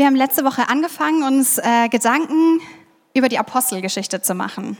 Wir 0.00 0.06
haben 0.06 0.16
letzte 0.16 0.46
Woche 0.46 0.66
angefangen, 0.70 1.24
uns 1.24 1.58
äh, 1.58 1.90
Gedanken 1.90 2.62
über 3.12 3.28
die 3.28 3.38
Apostelgeschichte 3.38 4.22
zu 4.22 4.34
machen. 4.34 4.78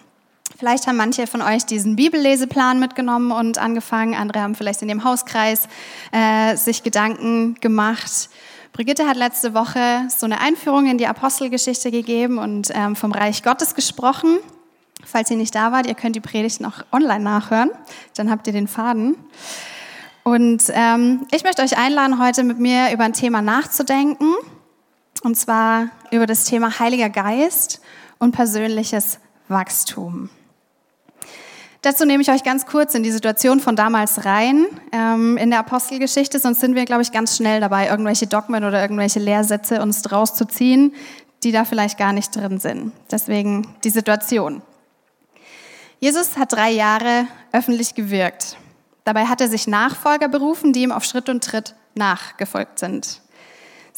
Vielleicht 0.59 0.87
haben 0.87 0.97
manche 0.97 1.27
von 1.27 1.43
euch 1.43 1.67
diesen 1.67 1.95
Bibelleseplan 1.95 2.81
mitgenommen 2.81 3.31
und 3.31 3.59
angefangen. 3.59 4.15
Andere 4.15 4.41
haben 4.41 4.55
vielleicht 4.55 4.81
in 4.81 4.89
dem 4.89 5.05
Hauskreis 5.05 5.69
äh, 6.11 6.57
sich 6.57 6.83
Gedanken 6.83 7.57
gemacht. 7.61 8.31
Brigitte 8.73 9.07
hat 9.07 9.19
letzte 9.19 9.53
Woche 9.53 10.09
so 10.09 10.25
eine 10.25 10.41
Einführung 10.41 10.87
in 10.87 10.97
die 10.97 11.07
Apostelgeschichte 11.07 11.91
gegeben 11.91 12.39
und 12.39 12.71
ähm, 12.73 12.97
vom 12.97 13.13
Reich 13.13 13.43
Gottes 13.43 13.75
gesprochen. 13.75 14.39
Falls 15.05 15.31
ihr 15.31 15.37
nicht 15.37 15.55
da 15.55 15.71
wart, 15.71 15.87
ihr 15.87 15.97
könnt 15.97 16.17
die 16.17 16.21
Predigt 16.21 16.63
noch 16.63 16.83
online 16.93 17.21
nachhören. 17.23 17.73
Dann 18.17 18.31
habt 18.31 18.47
ihr 18.47 18.55
den 18.55 18.69
Faden. 18.69 19.17
Und 20.23 20.63
ähm, 20.73 21.27
ich 21.31 21.45
möchte 21.45 21.61
euch 21.61 21.77
einladen, 21.77 22.19
heute 22.19 22.43
mit 22.43 22.59
mir 22.59 22.91
über 22.91 23.05
ein 23.05 23.13
Thema 23.13 23.43
nachzudenken. 23.43 24.35
Und 25.23 25.37
zwar 25.37 25.89
über 26.11 26.27
das 26.27 26.45
Thema 26.45 26.79
Heiliger 26.79 27.11
Geist 27.11 27.81
und 28.19 28.33
persönliches 28.33 29.19
Wachstum. 29.49 30.31
Dazu 31.83 32.05
nehme 32.05 32.23
ich 32.23 32.31
euch 32.31 32.45
ganz 32.45 32.67
kurz 32.67 32.95
in 32.95 33.03
die 33.03 33.11
Situation 33.11 33.59
von 33.59 33.75
damals 33.75 34.27
rein, 34.27 34.67
ähm, 34.93 35.39
in 35.39 35.49
der 35.49 35.61
Apostelgeschichte, 35.61 36.39
sonst 36.39 36.61
sind 36.61 36.75
wir, 36.75 36.85
glaube 36.85 37.01
ich, 37.01 37.11
ganz 37.11 37.37
schnell 37.37 37.61
dabei, 37.61 37.89
irgendwelche 37.89 38.27
Dogmen 38.27 38.65
oder 38.65 38.83
irgendwelche 38.83 39.19
Lehrsätze 39.19 39.81
uns 39.81 40.03
draus 40.03 40.35
zu 40.35 40.45
ziehen, 40.47 40.95
die 41.43 41.53
da 41.53 41.65
vielleicht 41.65 41.99
gar 41.99 42.13
nicht 42.13 42.37
drin 42.37 42.61
sind. 42.61 42.93
Deswegen 43.11 43.75
die 43.83 43.91
Situation. 43.91 44.61
Jesus 46.01 46.37
hat 46.37 46.53
drei 46.53 46.71
Jahre 46.71 47.27
öffentlich 47.53 47.95
gewirkt. 47.95 48.59
Dabei 49.05 49.25
hat 49.25 49.41
er 49.41 49.49
sich 49.49 49.67
Nachfolger 49.67 50.29
berufen, 50.29 50.75
die 50.75 50.83
ihm 50.83 50.93
auf 50.93 51.05
Schritt 51.05 51.31
und 51.31 51.43
Tritt 51.43 51.75
nachgefolgt 51.95 52.79
sind. 52.79 53.23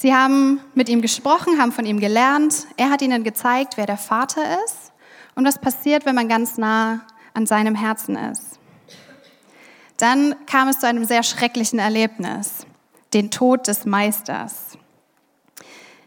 Sie 0.02 0.12
haben 0.12 0.58
mit 0.74 0.88
ihm 0.88 1.00
gesprochen, 1.00 1.60
haben 1.60 1.70
von 1.70 1.86
ihm 1.86 2.00
gelernt. 2.00 2.66
Er 2.76 2.90
hat 2.90 3.02
ihnen 3.02 3.22
gezeigt, 3.22 3.76
wer 3.76 3.86
der 3.86 3.96
Vater 3.96 4.42
ist 4.64 4.90
und 5.36 5.44
was 5.44 5.60
passiert, 5.60 6.06
wenn 6.06 6.16
man 6.16 6.28
ganz 6.28 6.58
nah 6.58 7.02
an 7.34 7.46
seinem 7.46 7.76
Herzen 7.76 8.16
ist. 8.16 8.58
Dann 9.98 10.34
kam 10.46 10.66
es 10.66 10.80
zu 10.80 10.88
einem 10.88 11.04
sehr 11.04 11.22
schrecklichen 11.22 11.78
Erlebnis, 11.78 12.66
den 13.14 13.30
Tod 13.30 13.68
des 13.68 13.84
Meisters. 13.84 14.76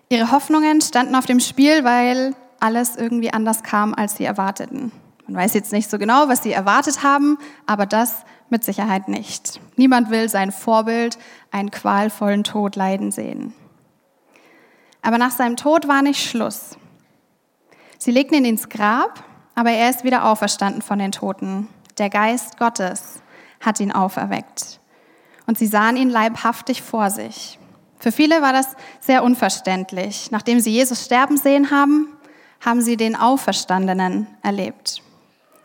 Ihre 0.09 0.29
Hoffnungen 0.29 0.81
standen 0.81 1.15
auf 1.15 1.25
dem 1.25 1.39
Spiel, 1.39 1.85
weil 1.85 2.35
alles 2.59 2.97
irgendwie 2.97 3.31
anders 3.31 3.63
kam, 3.63 3.93
als 3.93 4.17
sie 4.17 4.25
erwarteten. 4.25 4.91
Man 5.25 5.37
weiß 5.37 5.53
jetzt 5.53 5.71
nicht 5.71 5.89
so 5.89 5.97
genau, 5.97 6.27
was 6.27 6.43
sie 6.43 6.51
erwartet 6.51 7.01
haben, 7.01 7.37
aber 7.65 7.85
das 7.85 8.25
mit 8.49 8.65
Sicherheit 8.65 9.07
nicht. 9.07 9.61
Niemand 9.77 10.09
will 10.09 10.27
sein 10.27 10.51
Vorbild 10.51 11.17
einen 11.49 11.71
qualvollen 11.71 12.43
Tod 12.43 12.75
leiden 12.75 13.13
sehen. 13.13 13.53
Aber 15.05 15.17
nach 15.17 15.31
seinem 15.31 15.55
Tod 15.55 15.87
war 15.87 16.01
nicht 16.01 16.21
Schluss. 16.21 16.77
Sie 17.97 18.11
legten 18.11 18.35
ihn 18.35 18.45
ins 18.45 18.67
Grab 18.67 19.23
aber 19.55 19.71
er 19.71 19.89
ist 19.89 20.03
wieder 20.03 20.25
auferstanden 20.25 20.81
von 20.81 20.99
den 20.99 21.13
Toten. 21.13 21.69
Der 21.97 22.09
Geist 22.09 22.59
Gottes 22.59 23.21
hat 23.61 23.79
ihn 23.79 23.93
auferweckt. 23.93 24.81
Und 25.47 25.57
sie 25.57 25.67
sahen 25.67 25.95
ihn 25.95 26.09
leibhaftig 26.09 26.81
vor 26.81 27.09
sich. 27.09 27.57
Für 27.97 28.11
viele 28.11 28.41
war 28.41 28.51
das 28.51 28.75
sehr 28.99 29.23
unverständlich. 29.23 30.29
Nachdem 30.29 30.59
sie 30.59 30.71
Jesus 30.71 31.05
sterben 31.05 31.37
sehen 31.37 31.71
haben, 31.71 32.09
haben 32.63 32.81
sie 32.81 32.97
den 32.97 33.15
Auferstandenen 33.15 34.27
erlebt. 34.43 35.01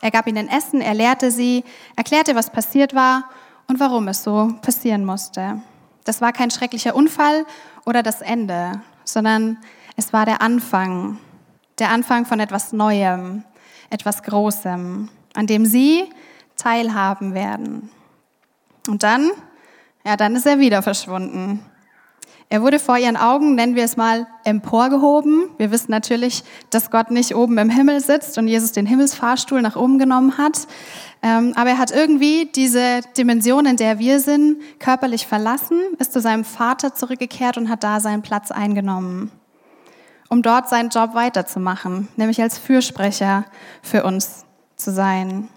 Er 0.00 0.10
gab 0.10 0.26
ihnen 0.26 0.48
Essen, 0.48 0.80
er 0.80 0.94
lehrte 0.94 1.30
sie, 1.30 1.64
erklärte, 1.96 2.34
was 2.34 2.50
passiert 2.50 2.94
war 2.94 3.28
und 3.66 3.80
warum 3.80 4.08
es 4.08 4.22
so 4.22 4.54
passieren 4.62 5.04
musste. 5.04 5.60
Das 6.04 6.20
war 6.20 6.32
kein 6.32 6.50
schrecklicher 6.50 6.94
Unfall 6.94 7.44
oder 7.84 8.02
das 8.02 8.22
Ende, 8.22 8.80
sondern 9.12 9.58
es 9.96 10.12
war 10.12 10.24
der 10.24 10.42
Anfang, 10.42 11.18
der 11.78 11.90
Anfang 11.90 12.26
von 12.26 12.40
etwas 12.40 12.72
Neuem, 12.72 13.44
etwas 13.90 14.22
Großem, 14.22 15.08
an 15.34 15.46
dem 15.46 15.66
sie 15.66 16.08
teilhaben 16.56 17.34
werden. 17.34 17.90
Und 18.88 19.02
dann, 19.02 19.30
ja, 20.04 20.16
dann 20.16 20.36
ist 20.36 20.46
er 20.46 20.58
wieder 20.58 20.82
verschwunden. 20.82 21.64
Er 22.48 22.62
wurde 22.62 22.78
vor 22.78 22.98
ihren 22.98 23.16
Augen, 23.16 23.54
nennen 23.54 23.76
wir 23.76 23.84
es 23.84 23.96
mal, 23.96 24.26
emporgehoben. 24.44 25.50
Wir 25.58 25.70
wissen 25.70 25.90
natürlich, 25.90 26.42
dass 26.70 26.90
Gott 26.90 27.10
nicht 27.10 27.34
oben 27.34 27.58
im 27.58 27.70
Himmel 27.70 28.00
sitzt 28.00 28.38
und 28.38 28.48
Jesus 28.48 28.72
den 28.72 28.86
Himmelsfahrstuhl 28.86 29.62
nach 29.62 29.76
oben 29.76 29.98
genommen 29.98 30.36
hat. 30.36 30.66
Ähm, 31.22 31.52
aber 31.54 31.70
er 31.70 31.78
hat 31.78 31.90
irgendwie 31.92 32.50
diese 32.54 33.00
Dimension, 33.16 33.66
in 33.66 33.76
der 33.76 33.98
wir 33.98 34.20
sind, 34.20 34.60
körperlich 34.78 35.26
verlassen, 35.26 35.78
ist 35.98 36.12
zu 36.12 36.20
seinem 36.20 36.44
Vater 36.44 36.94
zurückgekehrt 36.94 37.56
und 37.56 37.68
hat 37.68 37.84
da 37.84 38.00
seinen 38.00 38.22
Platz 38.22 38.50
eingenommen 38.50 39.30
um 40.30 40.42
dort 40.42 40.68
seinen 40.68 40.88
Job 40.88 41.14
weiterzumachen, 41.14 42.08
nämlich 42.16 42.40
als 42.40 42.56
Fürsprecher 42.56 43.44
für 43.82 44.04
uns 44.04 44.46
zu 44.76 44.92
sein. 44.92 45.48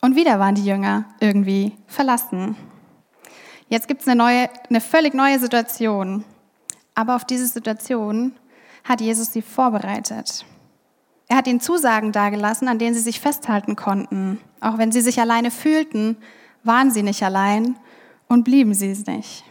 Und 0.00 0.16
wieder 0.16 0.40
waren 0.40 0.54
die 0.54 0.64
Jünger 0.64 1.04
irgendwie 1.20 1.72
verlassen. 1.86 2.56
Jetzt 3.68 3.88
gibt 3.88 4.02
es 4.02 4.08
eine, 4.08 4.24
eine 4.24 4.80
völlig 4.80 5.14
neue 5.14 5.38
Situation. 5.38 6.24
Aber 6.94 7.16
auf 7.16 7.24
diese 7.24 7.46
Situation 7.46 8.32
hat 8.84 9.00
Jesus 9.00 9.32
sie 9.32 9.42
vorbereitet. 9.42 10.46
Er 11.28 11.36
hat 11.36 11.46
ihnen 11.46 11.60
Zusagen 11.60 12.12
dargelassen, 12.12 12.68
an 12.68 12.78
denen 12.78 12.94
sie 12.94 13.00
sich 13.00 13.20
festhalten 13.20 13.76
konnten. 13.76 14.40
Auch 14.60 14.78
wenn 14.78 14.92
sie 14.92 15.00
sich 15.00 15.20
alleine 15.20 15.50
fühlten, 15.50 16.16
waren 16.62 16.90
sie 16.90 17.02
nicht 17.02 17.22
allein 17.22 17.76
und 18.28 18.44
blieben 18.44 18.74
sie 18.74 18.90
es 18.90 19.06
nicht. 19.06 19.44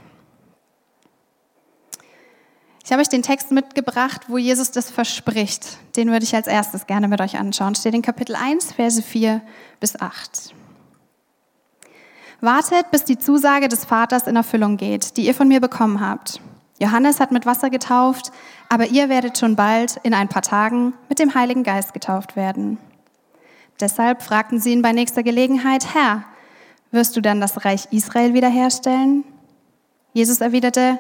Ich 2.83 2.91
habe 2.91 3.01
euch 3.01 3.09
den 3.09 3.23
Text 3.23 3.51
mitgebracht, 3.51 4.21
wo 4.27 4.37
Jesus 4.37 4.71
das 4.71 4.91
verspricht. 4.91 5.79
Den 5.95 6.11
würde 6.11 6.23
ich 6.23 6.35
als 6.35 6.47
erstes 6.47 6.85
gerne 6.85 7.07
mit 7.07 7.19
euch 7.19 7.37
anschauen. 7.37 7.75
Steht 7.75 7.95
in 7.95 8.03
Kapitel 8.03 8.35
1, 8.35 8.73
Verse 8.73 9.01
4 9.01 9.41
bis 9.79 9.99
8. 9.99 10.53
Wartet, 12.41 12.91
bis 12.91 13.03
die 13.03 13.17
Zusage 13.17 13.67
des 13.67 13.85
Vaters 13.85 14.27
in 14.27 14.35
Erfüllung 14.35 14.77
geht, 14.77 15.17
die 15.17 15.25
ihr 15.25 15.33
von 15.33 15.47
mir 15.47 15.61
bekommen 15.61 15.99
habt. 15.99 16.39
Johannes 16.79 17.19
hat 17.19 17.31
mit 17.31 17.45
Wasser 17.45 17.69
getauft, 17.69 18.31
aber 18.69 18.87
ihr 18.87 19.07
werdet 19.07 19.37
schon 19.37 19.55
bald 19.55 19.97
in 20.03 20.13
ein 20.13 20.27
paar 20.27 20.41
Tagen 20.41 20.93
mit 21.07 21.19
dem 21.19 21.33
Heiligen 21.33 21.63
Geist 21.63 21.93
getauft 21.93 22.35
werden. 22.35 22.77
Deshalb 23.79 24.21
fragten 24.21 24.59
sie 24.59 24.73
ihn 24.73 24.81
bei 24.81 24.91
nächster 24.91 25.23
Gelegenheit, 25.23 25.93
Herr, 25.93 26.23
wirst 26.91 27.15
du 27.15 27.21
dann 27.21 27.41
das 27.41 27.65
Reich 27.65 27.87
Israel 27.91 28.33
wiederherstellen? 28.33 29.23
Jesus 30.13 30.41
erwiderte, 30.41 30.99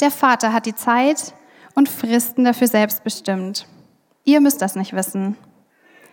der 0.00 0.10
Vater 0.10 0.52
hat 0.52 0.66
die 0.66 0.74
Zeit 0.74 1.34
und 1.74 1.88
Fristen 1.88 2.44
dafür 2.44 2.66
selbst 2.66 3.04
bestimmt. 3.04 3.66
Ihr 4.24 4.40
müsst 4.40 4.60
das 4.60 4.76
nicht 4.76 4.92
wissen. 4.92 5.36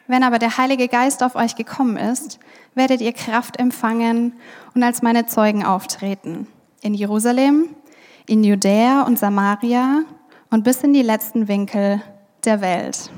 Wenn 0.07 0.23
aber 0.23 0.39
der 0.39 0.57
Heilige 0.57 0.87
Geist 0.87 1.21
auf 1.21 1.35
euch 1.35 1.55
gekommen 1.55 1.97
ist, 1.97 2.39
werdet 2.75 3.01
ihr 3.01 3.13
Kraft 3.13 3.59
empfangen 3.59 4.33
und 4.73 4.83
als 4.83 5.01
meine 5.01 5.25
Zeugen 5.25 5.65
auftreten. 5.65 6.47
In 6.81 6.93
Jerusalem, 6.93 7.69
in 8.25 8.43
Judäa 8.43 9.03
und 9.03 9.19
Samaria 9.19 10.03
und 10.49 10.63
bis 10.63 10.83
in 10.83 10.93
die 10.93 11.01
letzten 11.01 11.47
Winkel 11.47 12.01
der 12.45 12.61
Welt. 12.61 13.11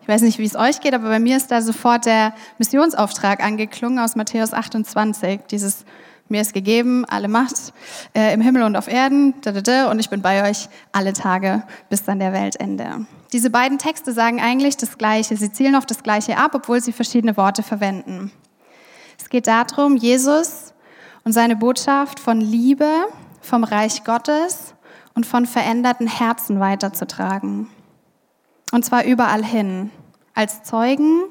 Ich 0.00 0.08
weiß 0.08 0.22
nicht, 0.22 0.38
wie 0.38 0.44
es 0.44 0.56
euch 0.56 0.80
geht, 0.80 0.94
aber 0.94 1.08
bei 1.08 1.20
mir 1.20 1.36
ist 1.36 1.50
da 1.50 1.60
sofort 1.60 2.06
der 2.06 2.34
Missionsauftrag 2.58 3.42
angeklungen 3.42 3.98
aus 3.98 4.16
Matthäus 4.16 4.52
28, 4.52 5.42
dieses 5.50 5.84
mir 6.28 6.40
ist 6.40 6.54
gegeben 6.54 7.04
alle 7.04 7.28
Macht 7.28 7.74
äh, 8.14 8.32
im 8.32 8.40
Himmel 8.40 8.62
und 8.62 8.74
auf 8.74 8.88
Erden, 8.88 9.34
da, 9.42 9.52
da, 9.52 9.60
da, 9.60 9.90
und 9.90 9.98
ich 9.98 10.08
bin 10.08 10.22
bei 10.22 10.48
euch 10.48 10.68
alle 10.90 11.12
Tage 11.12 11.62
bis 11.90 12.04
dann 12.04 12.20
der 12.20 12.32
Weltende. 12.32 13.06
Diese 13.32 13.48
beiden 13.48 13.78
Texte 13.78 14.12
sagen 14.12 14.40
eigentlich 14.40 14.76
das 14.76 14.98
Gleiche. 14.98 15.36
Sie 15.36 15.52
zielen 15.52 15.74
auf 15.74 15.86
das 15.86 16.02
Gleiche 16.02 16.36
ab, 16.36 16.52
obwohl 16.54 16.82
sie 16.82 16.92
verschiedene 16.92 17.36
Worte 17.36 17.62
verwenden. 17.62 18.30
Es 19.18 19.30
geht 19.30 19.46
darum, 19.46 19.96
Jesus 19.96 20.74
und 21.24 21.32
seine 21.32 21.56
Botschaft 21.56 22.20
von 22.20 22.40
Liebe, 22.40 23.06
vom 23.40 23.64
Reich 23.64 24.04
Gottes 24.04 24.74
und 25.14 25.24
von 25.24 25.46
veränderten 25.46 26.06
Herzen 26.06 26.60
weiterzutragen. 26.60 27.68
Und 28.70 28.84
zwar 28.84 29.04
überall 29.04 29.44
hin. 29.44 29.90
Als 30.34 30.62
Zeugen, 30.62 31.22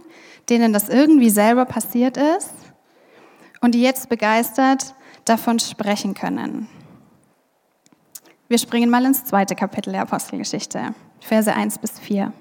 denen 0.49 0.73
das 0.73 0.89
irgendwie 0.89 1.29
selber 1.29 1.65
passiert 1.65 2.17
ist 2.17 2.53
und 3.61 3.75
die 3.75 3.81
jetzt 3.81 4.09
begeistert 4.09 4.95
davon 5.25 5.59
sprechen 5.59 6.13
können. 6.13 6.67
Wir 8.51 8.57
springen 8.57 8.89
mal 8.89 9.05
ins 9.05 9.23
zweite 9.23 9.55
Kapitel 9.55 9.93
der 9.93 10.01
Apostelgeschichte, 10.01 10.93
Verse 11.21 11.53
1 11.53 11.77
bis 11.77 11.97
4. 12.01 12.33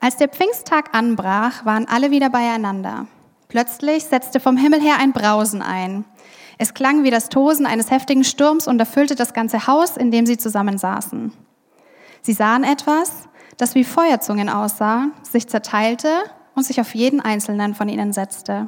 Als 0.00 0.16
der 0.16 0.26
Pfingsttag 0.26 0.92
anbrach, 0.96 1.64
waren 1.64 1.86
alle 1.86 2.10
wieder 2.10 2.28
beieinander. 2.28 3.06
Plötzlich 3.46 4.02
setzte 4.02 4.40
vom 4.40 4.56
Himmel 4.56 4.80
her 4.80 4.96
ein 4.98 5.12
Brausen 5.12 5.62
ein. 5.62 6.04
Es 6.58 6.74
klang 6.74 7.04
wie 7.04 7.12
das 7.12 7.28
Tosen 7.28 7.66
eines 7.66 7.92
heftigen 7.92 8.24
Sturms 8.24 8.66
und 8.66 8.80
erfüllte 8.80 9.14
das 9.14 9.32
ganze 9.32 9.68
Haus, 9.68 9.96
in 9.96 10.10
dem 10.10 10.26
sie 10.26 10.38
zusammensaßen. 10.38 11.32
Sie 12.22 12.32
sahen 12.32 12.64
etwas, 12.64 13.28
das 13.58 13.76
wie 13.76 13.84
Feuerzungen 13.84 14.48
aussah, 14.48 15.06
sich 15.22 15.46
zerteilte 15.46 16.08
und 16.56 16.64
sich 16.64 16.80
auf 16.80 16.96
jeden 16.96 17.20
einzelnen 17.20 17.76
von 17.76 17.88
ihnen 17.88 18.12
setzte. 18.12 18.66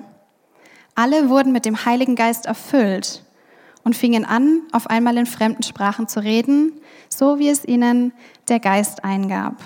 Alle 0.95 1.31
wurden 1.31 1.51
mit 1.51 1.65
dem 1.65 1.85
Heiligen 1.85 2.15
Geist 2.15 2.47
erfüllt 2.47 3.24
und 3.85 3.95
fingen 3.95 4.25
an, 4.25 4.63
auf 4.73 4.89
einmal 4.89 5.17
in 5.17 5.27
fremden 5.27 5.63
Sprachen 5.63 6.09
zu 6.09 6.21
reden, 6.21 6.73
so 7.09 7.39
wie 7.39 7.49
es 7.49 7.65
ihnen 7.65 8.13
der 8.49 8.59
Geist 8.59 9.05
eingab. 9.05 9.57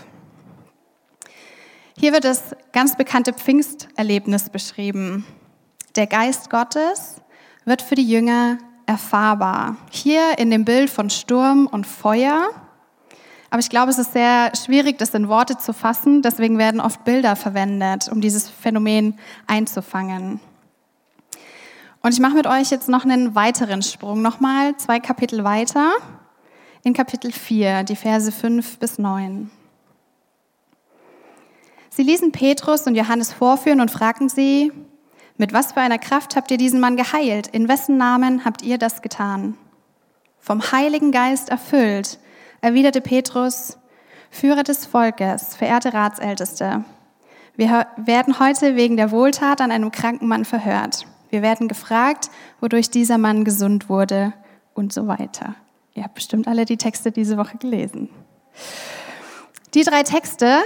Hier 1.98 2.12
wird 2.12 2.24
das 2.24 2.54
ganz 2.72 2.96
bekannte 2.96 3.32
Pfingsterlebnis 3.32 4.50
beschrieben. 4.50 5.24
Der 5.96 6.06
Geist 6.06 6.50
Gottes 6.50 7.20
wird 7.64 7.82
für 7.82 7.96
die 7.96 8.08
Jünger 8.08 8.58
erfahrbar. 8.86 9.76
Hier 9.90 10.38
in 10.38 10.50
dem 10.50 10.64
Bild 10.64 10.90
von 10.90 11.10
Sturm 11.10 11.66
und 11.66 11.86
Feuer. 11.86 12.50
Aber 13.50 13.60
ich 13.60 13.68
glaube, 13.68 13.90
es 13.90 13.98
ist 13.98 14.12
sehr 14.12 14.52
schwierig, 14.54 14.98
das 14.98 15.14
in 15.14 15.28
Worte 15.28 15.58
zu 15.58 15.72
fassen. 15.72 16.22
Deswegen 16.22 16.58
werden 16.58 16.80
oft 16.80 17.04
Bilder 17.04 17.34
verwendet, 17.34 18.08
um 18.10 18.20
dieses 18.20 18.48
Phänomen 18.48 19.18
einzufangen. 19.46 20.40
Und 22.08 22.14
ich 22.14 22.20
mache 22.20 22.36
mit 22.36 22.46
euch 22.46 22.70
jetzt 22.70 22.88
noch 22.88 23.04
einen 23.04 23.34
weiteren 23.34 23.82
Sprung, 23.82 24.22
nochmal 24.22 24.74
zwei 24.78 24.98
Kapitel 24.98 25.44
weiter, 25.44 25.92
in 26.82 26.94
Kapitel 26.94 27.30
4, 27.30 27.82
die 27.82 27.96
Verse 27.96 28.32
5 28.32 28.78
bis 28.78 28.98
9. 28.98 29.50
Sie 31.90 32.02
ließen 32.02 32.32
Petrus 32.32 32.86
und 32.86 32.94
Johannes 32.94 33.34
vorführen 33.34 33.82
und 33.82 33.90
fragten 33.90 34.30
sie, 34.30 34.72
mit 35.36 35.52
was 35.52 35.72
für 35.72 35.80
einer 35.80 35.98
Kraft 35.98 36.34
habt 36.34 36.50
ihr 36.50 36.56
diesen 36.56 36.80
Mann 36.80 36.96
geheilt? 36.96 37.48
In 37.48 37.68
wessen 37.68 37.98
Namen 37.98 38.42
habt 38.46 38.62
ihr 38.62 38.78
das 38.78 39.02
getan? 39.02 39.58
Vom 40.38 40.62
Heiligen 40.72 41.12
Geist 41.12 41.50
erfüllt, 41.50 42.18
erwiderte 42.62 43.02
Petrus, 43.02 43.76
Führer 44.30 44.62
des 44.62 44.86
Volkes, 44.86 45.54
verehrte 45.54 45.92
Ratsälteste. 45.92 46.86
Wir 47.54 47.86
werden 47.98 48.38
heute 48.38 48.76
wegen 48.76 48.96
der 48.96 49.10
Wohltat 49.10 49.60
an 49.60 49.70
einem 49.70 49.92
kranken 49.92 50.26
Mann 50.26 50.46
verhört. 50.46 51.06
Wir 51.30 51.42
werden 51.42 51.68
gefragt, 51.68 52.30
wodurch 52.60 52.90
dieser 52.90 53.18
Mann 53.18 53.44
gesund 53.44 53.88
wurde 53.88 54.32
und 54.74 54.92
so 54.92 55.06
weiter. 55.06 55.54
Ihr 55.94 56.04
habt 56.04 56.14
bestimmt 56.14 56.48
alle 56.48 56.64
die 56.64 56.76
Texte 56.76 57.12
diese 57.12 57.36
Woche 57.36 57.58
gelesen. 57.58 58.08
Die 59.74 59.82
drei 59.82 60.02
Texte 60.02 60.58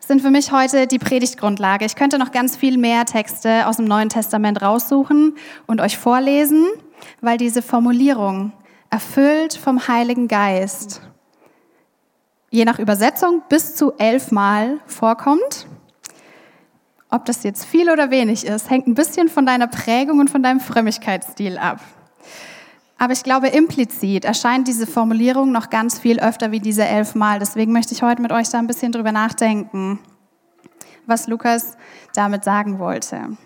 sind 0.00 0.22
für 0.22 0.30
mich 0.30 0.50
heute 0.50 0.86
die 0.86 0.98
Predigtgrundlage. 0.98 1.84
Ich 1.84 1.94
könnte 1.94 2.18
noch 2.18 2.32
ganz 2.32 2.56
viel 2.56 2.78
mehr 2.78 3.04
Texte 3.04 3.66
aus 3.66 3.76
dem 3.76 3.84
Neuen 3.84 4.08
Testament 4.08 4.60
raussuchen 4.60 5.36
und 5.66 5.80
euch 5.80 5.96
vorlesen, 5.96 6.66
weil 7.20 7.38
diese 7.38 7.62
Formulierung 7.62 8.52
erfüllt 8.90 9.54
vom 9.54 9.86
Heiligen 9.86 10.26
Geist 10.26 11.02
je 12.50 12.64
nach 12.64 12.78
Übersetzung 12.78 13.42
bis 13.48 13.76
zu 13.76 13.92
elfmal 13.98 14.80
vorkommt. 14.86 15.66
Ob 17.10 17.24
das 17.24 17.42
jetzt 17.42 17.64
viel 17.64 17.90
oder 17.90 18.10
wenig 18.10 18.46
ist, 18.46 18.70
hängt 18.70 18.86
ein 18.86 18.94
bisschen 18.94 19.28
von 19.28 19.44
deiner 19.44 19.66
Prägung 19.66 20.20
und 20.20 20.30
von 20.30 20.42
deinem 20.42 20.60
Frömmigkeitsstil 20.60 21.58
ab. 21.58 21.80
Aber 22.98 23.12
ich 23.12 23.24
glaube, 23.24 23.48
implizit 23.48 24.24
erscheint 24.24 24.68
diese 24.68 24.86
Formulierung 24.86 25.52
noch 25.52 25.70
ganz 25.70 25.98
viel 25.98 26.20
öfter 26.20 26.52
wie 26.52 26.60
diese 26.60 26.84
elfmal. 26.84 27.38
Deswegen 27.38 27.72
möchte 27.72 27.94
ich 27.94 28.02
heute 28.02 28.22
mit 28.22 28.30
euch 28.30 28.50
da 28.50 28.58
ein 28.58 28.66
bisschen 28.66 28.92
drüber 28.92 29.10
nachdenken, 29.10 29.98
was 31.06 31.26
Lukas 31.26 31.76
damit 32.14 32.44
sagen 32.44 32.78
wollte. 32.78 33.36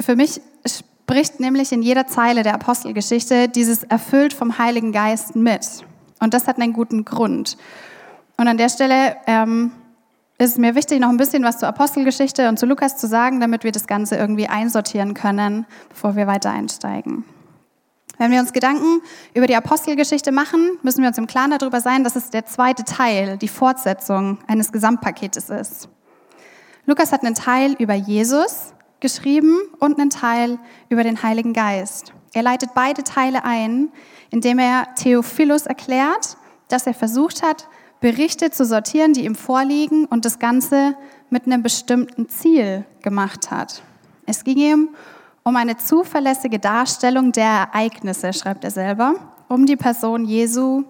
Für 0.00 0.16
mich 0.16 0.40
spricht 0.66 1.40
nämlich 1.40 1.72
in 1.72 1.82
jeder 1.82 2.06
Zeile 2.06 2.42
der 2.42 2.54
Apostelgeschichte 2.54 3.48
dieses 3.48 3.82
erfüllt 3.82 4.34
vom 4.34 4.58
Heiligen 4.58 4.92
Geist 4.92 5.34
mit. 5.34 5.84
Und 6.20 6.34
das 6.34 6.46
hat 6.46 6.60
einen 6.60 6.74
guten 6.74 7.04
Grund. 7.04 7.56
Und 8.36 8.48
an 8.48 8.58
der 8.58 8.68
Stelle 8.68 9.16
ähm, 9.26 9.72
ist 10.38 10.58
mir 10.58 10.74
wichtig, 10.74 11.00
noch 11.00 11.08
ein 11.08 11.16
bisschen 11.16 11.44
was 11.44 11.58
zur 11.58 11.68
Apostelgeschichte 11.68 12.48
und 12.48 12.58
zu 12.58 12.66
Lukas 12.66 12.96
zu 12.96 13.06
sagen, 13.06 13.40
damit 13.40 13.64
wir 13.64 13.72
das 13.72 13.86
Ganze 13.86 14.16
irgendwie 14.16 14.48
einsortieren 14.48 15.14
können, 15.14 15.66
bevor 15.88 16.16
wir 16.16 16.26
weiter 16.26 16.50
einsteigen. 16.50 17.24
Wenn 18.18 18.30
wir 18.30 18.40
uns 18.40 18.52
Gedanken 18.52 19.00
über 19.32 19.46
die 19.46 19.56
Apostelgeschichte 19.56 20.30
machen, 20.30 20.78
müssen 20.82 21.02
wir 21.02 21.08
uns 21.08 21.18
im 21.18 21.26
Klaren 21.26 21.50
darüber 21.50 21.80
sein, 21.80 22.04
dass 22.04 22.14
es 22.14 22.30
der 22.30 22.46
zweite 22.46 22.84
Teil, 22.84 23.38
die 23.38 23.48
Fortsetzung 23.48 24.38
eines 24.46 24.70
Gesamtpaketes 24.70 25.50
ist. 25.50 25.88
Lukas 26.86 27.12
hat 27.12 27.24
einen 27.24 27.34
Teil 27.34 27.74
über 27.78 27.94
Jesus 27.94 28.72
geschrieben 29.00 29.58
und 29.80 29.98
einen 29.98 30.10
Teil 30.10 30.58
über 30.88 31.02
den 31.02 31.22
Heiligen 31.22 31.52
Geist. 31.52 32.12
Er 32.32 32.42
leitet 32.42 32.70
beide 32.74 33.02
Teile 33.04 33.44
ein, 33.44 33.90
indem 34.30 34.58
er 34.58 34.94
Theophilus 34.94 35.66
erklärt, 35.66 36.36
dass 36.68 36.86
er 36.86 36.94
versucht 36.94 37.42
hat, 37.42 37.68
Berichte 38.04 38.50
zu 38.50 38.66
sortieren, 38.66 39.14
die 39.14 39.24
ihm 39.24 39.34
vorliegen 39.34 40.04
und 40.04 40.26
das 40.26 40.38
Ganze 40.38 40.94
mit 41.30 41.46
einem 41.46 41.62
bestimmten 41.62 42.28
Ziel 42.28 42.84
gemacht 43.00 43.50
hat. 43.50 43.80
Es 44.26 44.44
ging 44.44 44.58
ihm 44.58 44.88
um 45.42 45.56
eine 45.56 45.78
zuverlässige 45.78 46.58
Darstellung 46.58 47.32
der 47.32 47.46
Ereignisse, 47.46 48.34
schreibt 48.34 48.62
er 48.62 48.70
selber, 48.70 49.14
um 49.48 49.64
die 49.64 49.76
Person 49.76 50.26
Jesu 50.26 50.84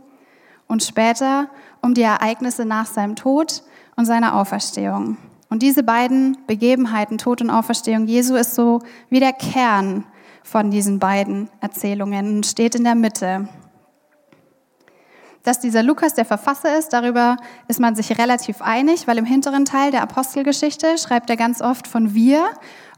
und 0.66 0.82
später 0.82 1.48
um 1.82 1.94
die 1.94 2.02
Ereignisse 2.02 2.64
nach 2.64 2.86
seinem 2.86 3.14
Tod 3.14 3.62
und 3.94 4.06
seiner 4.06 4.34
Auferstehung. 4.34 5.16
Und 5.48 5.62
diese 5.62 5.84
beiden 5.84 6.36
Begebenheiten, 6.48 7.16
Tod 7.16 7.40
und 7.40 7.50
Auferstehung 7.50 8.08
Jesu, 8.08 8.34
ist 8.34 8.56
so 8.56 8.80
wie 9.08 9.20
der 9.20 9.34
Kern 9.34 10.04
von 10.42 10.72
diesen 10.72 10.98
beiden 10.98 11.48
Erzählungen 11.60 12.38
und 12.38 12.46
steht 12.46 12.74
in 12.74 12.82
der 12.82 12.96
Mitte. 12.96 13.48
Dass 15.44 15.60
dieser 15.60 15.82
Lukas 15.82 16.14
der 16.14 16.24
Verfasser 16.24 16.76
ist, 16.78 16.88
darüber 16.94 17.36
ist 17.68 17.78
man 17.78 17.94
sich 17.94 18.18
relativ 18.18 18.62
einig, 18.62 19.06
weil 19.06 19.18
im 19.18 19.26
hinteren 19.26 19.66
Teil 19.66 19.90
der 19.90 20.02
Apostelgeschichte 20.02 20.98
schreibt 20.98 21.28
er 21.28 21.36
ganz 21.36 21.60
oft 21.60 21.86
von 21.86 22.14
wir. 22.14 22.48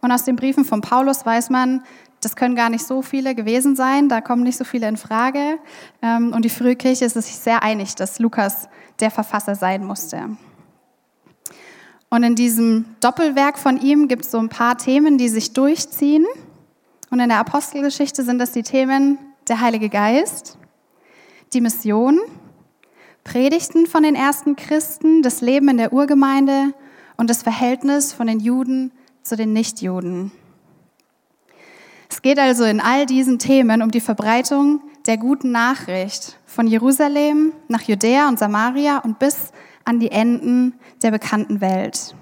Und 0.01 0.13
aus 0.13 0.25
den 0.25 0.37
Briefen 0.37 0.65
von 0.65 0.81
Paulus 0.81 1.27
weiß 1.27 1.51
man, 1.51 1.83
das 2.21 2.37
können 2.37 2.55
gar 2.55 2.71
nicht 2.71 2.87
so 2.87 3.03
viele 3.03 3.35
gewesen 3.35 3.77
sein, 3.77 4.09
da 4.09 4.21
kommen 4.21 4.45
nicht 4.45 4.57
so 4.57 4.65
viele 4.65 4.89
in 4.89 4.97
Frage. 4.97 5.59
Ähm, 6.03 6.33
und 6.33 6.45
die 6.45 6.49
frühe 6.49 6.77
Kirche 6.77 7.05
ist 7.05 7.15
sich 7.15 7.37
sehr 7.37 7.65
einig, 7.65 7.97
dass 7.97 8.21
Lukas 8.21 8.69
der 9.01 9.11
Verfasser 9.11 9.57
sein 9.57 9.85
musste. 9.85 10.37
Und 12.11 12.23
in 12.23 12.37
diesem 12.37 12.85
Doppelwerk 13.01 13.59
von 13.59 13.77
ihm 13.77 14.07
gibt 14.07 14.25
es 14.25 14.31
so 14.31 14.39
ein 14.39 14.49
paar 14.49 14.79
Themen, 14.79 15.19
die 15.19 15.29
sich 15.29 15.53
durchziehen. 15.53 16.25
Und 17.11 17.19
in 17.19 17.29
der 17.29 17.39
Apostelgeschichte 17.39 18.23
sind 18.23 18.39
das 18.39 18.53
die 18.53 18.63
Themen 18.63 19.19
der 19.49 19.61
Heilige 19.61 19.89
Geist, 19.89 20.59
die 21.53 21.61
Mission, 21.61 22.21
Predigten 23.25 23.87
von 23.87 24.03
den 24.03 24.15
ersten 24.15 24.57
Christen, 24.57 25.23
das 25.23 25.41
Leben 25.41 25.69
in 25.69 25.79
der 25.79 25.93
Urgemeinde 25.93 26.73
und 27.17 27.29
das 27.29 27.43
Verhältnis 27.43 28.13
von 28.13 28.27
den 28.27 28.41
Juden 28.41 28.93
zu 29.23 29.37
den 29.37 29.53
Nichtjuden. 29.53 30.33
Es 32.09 32.23
geht 32.23 32.39
also 32.39 32.65
in 32.65 32.81
all 32.81 33.07
diesen 33.07 33.39
Themen 33.39 33.83
um 33.83 33.91
die 33.91 34.01
Verbreitung 34.01 34.81
der 35.07 35.17
guten 35.17 35.51
Nachricht 35.51 36.39
von 36.47 36.67
Jerusalem 36.67 37.53
nach 37.69 37.83
Judäa 37.83 38.29
und 38.29 38.38
Samaria 38.38 38.99
und 38.99 39.19
bis 39.19 39.53
an 39.85 40.00
die 40.00 40.11
Enden 40.11 40.75
der 41.03 41.11
bekannten 41.11 41.61
Welt. 41.61 42.15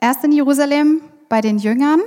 Erst 0.00 0.24
in 0.24 0.32
Jerusalem 0.32 1.00
bei 1.28 1.40
den 1.40 1.58
Jüngern 1.58 2.00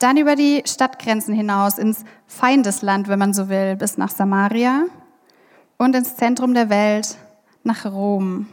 dann 0.00 0.16
über 0.16 0.34
die 0.34 0.62
Stadtgrenzen 0.66 1.34
hinaus 1.34 1.78
ins 1.78 2.04
Feindesland, 2.26 3.06
wenn 3.08 3.18
man 3.18 3.34
so 3.34 3.48
will, 3.48 3.76
bis 3.76 3.96
nach 3.98 4.10
Samaria 4.10 4.86
und 5.76 5.94
ins 5.94 6.16
Zentrum 6.16 6.54
der 6.54 6.70
Welt, 6.70 7.16
nach 7.62 7.84
Rom. 7.84 8.46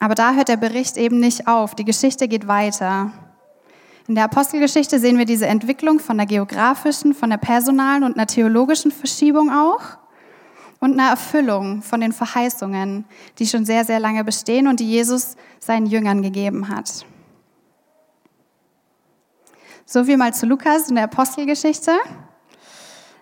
Aber 0.00 0.14
da 0.14 0.34
hört 0.34 0.48
der 0.48 0.56
Bericht 0.56 0.96
eben 0.96 1.20
nicht 1.20 1.46
auf. 1.46 1.74
Die 1.74 1.84
Geschichte 1.84 2.28
geht 2.28 2.48
weiter. 2.48 3.12
In 4.08 4.16
der 4.16 4.24
Apostelgeschichte 4.24 4.98
sehen 4.98 5.18
wir 5.18 5.24
diese 5.24 5.46
Entwicklung 5.46 5.98
von 5.98 6.18
der 6.18 6.26
geografischen, 6.26 7.14
von 7.14 7.30
der 7.30 7.38
personalen 7.38 8.02
und 8.02 8.16
einer 8.16 8.26
theologischen 8.26 8.90
Verschiebung 8.90 9.50
auch 9.50 9.80
und 10.80 10.92
einer 10.94 11.10
Erfüllung 11.10 11.80
von 11.80 12.00
den 12.00 12.12
Verheißungen, 12.12 13.04
die 13.38 13.46
schon 13.46 13.64
sehr, 13.64 13.84
sehr 13.84 14.00
lange 14.00 14.24
bestehen 14.24 14.66
und 14.66 14.80
die 14.80 14.90
Jesus 14.90 15.36
seinen 15.60 15.86
Jüngern 15.86 16.22
gegeben 16.22 16.68
hat. 16.68 17.06
So 19.86 20.04
viel 20.04 20.16
mal 20.16 20.32
zu 20.32 20.46
Lukas 20.46 20.88
und 20.88 20.94
der 20.94 21.04
Apostelgeschichte. 21.04 21.92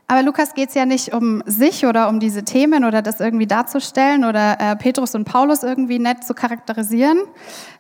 Aber 0.07 0.23
Lukas 0.23 0.55
geht 0.55 0.69
es 0.69 0.75
ja 0.75 0.87
nicht 0.87 1.13
um 1.13 1.43
sich 1.47 1.87
oder 1.87 2.09
um 2.09 2.21
diese 2.21 2.45
Themen 2.45 2.85
oder 2.85 3.03
das 3.03 3.19
irgendwie 3.19 3.47
darzustellen 3.47 4.25
oder 4.25 4.61
äh, 4.61 4.77
Petrus 4.77 5.15
und 5.15 5.25
Paulus 5.25 5.63
irgendwie 5.63 5.99
nett 5.99 6.23
zu 6.23 6.35
charakterisieren. 6.35 7.19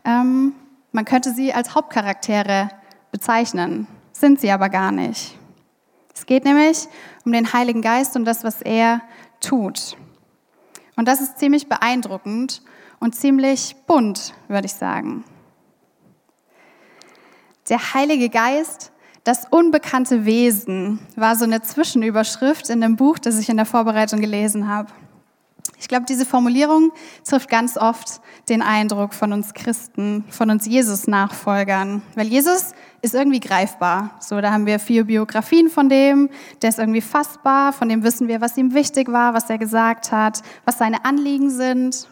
Ähm, 0.05 0.55
man 0.91 1.05
könnte 1.05 1.33
sie 1.33 1.53
als 1.53 1.75
Hauptcharaktere 1.75 2.71
bezeichnen, 3.13 3.87
sind 4.13 4.41
sie 4.41 4.51
aber 4.51 4.69
gar 4.69 4.93
nicht. 4.93 5.39
Es 6.15 6.27
geht 6.27 6.45
nämlich 6.45 6.89
um 7.25 7.33
den 7.33 7.53
Heiligen 7.53 7.83
Geist 7.83 8.17
und 8.17 8.25
das, 8.25 8.45
was 8.45 8.63
er 8.63 9.03
tut. 9.41 9.97
Und 10.97 11.07
das 11.07 11.21
ist 11.21 11.39
ziemlich 11.39 11.69
beeindruckend 11.69 12.63
und 12.99 13.15
ziemlich 13.15 13.77
bunt, 13.87 14.35
würde 14.49 14.67
ich 14.67 14.75
sagen. 14.75 15.25
Der 17.73 17.95
Heilige 17.95 18.29
Geist, 18.29 18.93
das 19.25 19.47
unbekannte 19.49 20.27
Wesen, 20.27 20.99
war 21.17 21.37
so 21.37 21.45
eine 21.45 21.63
Zwischenüberschrift 21.63 22.69
in 22.69 22.83
dem 22.83 22.97
Buch, 22.97 23.19
das 23.19 23.39
ich 23.39 23.49
in 23.49 23.57
der 23.57 23.65
Vorbereitung 23.65 24.21
gelesen 24.21 24.69
habe. 24.69 24.93
Ich 25.79 25.89
glaube, 25.89 26.05
diese 26.07 26.27
Formulierung 26.27 26.93
trifft 27.27 27.49
ganz 27.49 27.79
oft 27.79 28.21
den 28.51 28.61
Eindruck 28.61 29.15
von 29.15 29.33
uns 29.33 29.55
Christen, 29.55 30.25
von 30.29 30.51
uns 30.51 30.67
Jesus-Nachfolgern. 30.67 32.03
Weil 32.15 32.27
Jesus 32.27 32.75
ist 33.01 33.15
irgendwie 33.15 33.41
greifbar. 33.41 34.11
So, 34.21 34.39
da 34.43 34.53
haben 34.53 34.67
wir 34.67 34.79
vier 34.79 35.05
Biografien 35.05 35.71
von 35.71 35.89
dem, 35.89 36.29
der 36.61 36.69
ist 36.69 36.79
irgendwie 36.79 37.01
fassbar, 37.01 37.73
von 37.73 37.89
dem 37.89 38.03
wissen 38.03 38.29
wir, 38.29 38.43
was 38.43 38.59
ihm 38.59 38.75
wichtig 38.75 39.11
war, 39.11 39.33
was 39.33 39.49
er 39.49 39.57
gesagt 39.57 40.13
hat, 40.13 40.43
was 40.67 40.77
seine 40.77 41.07
Anliegen 41.07 41.49
sind. 41.49 42.07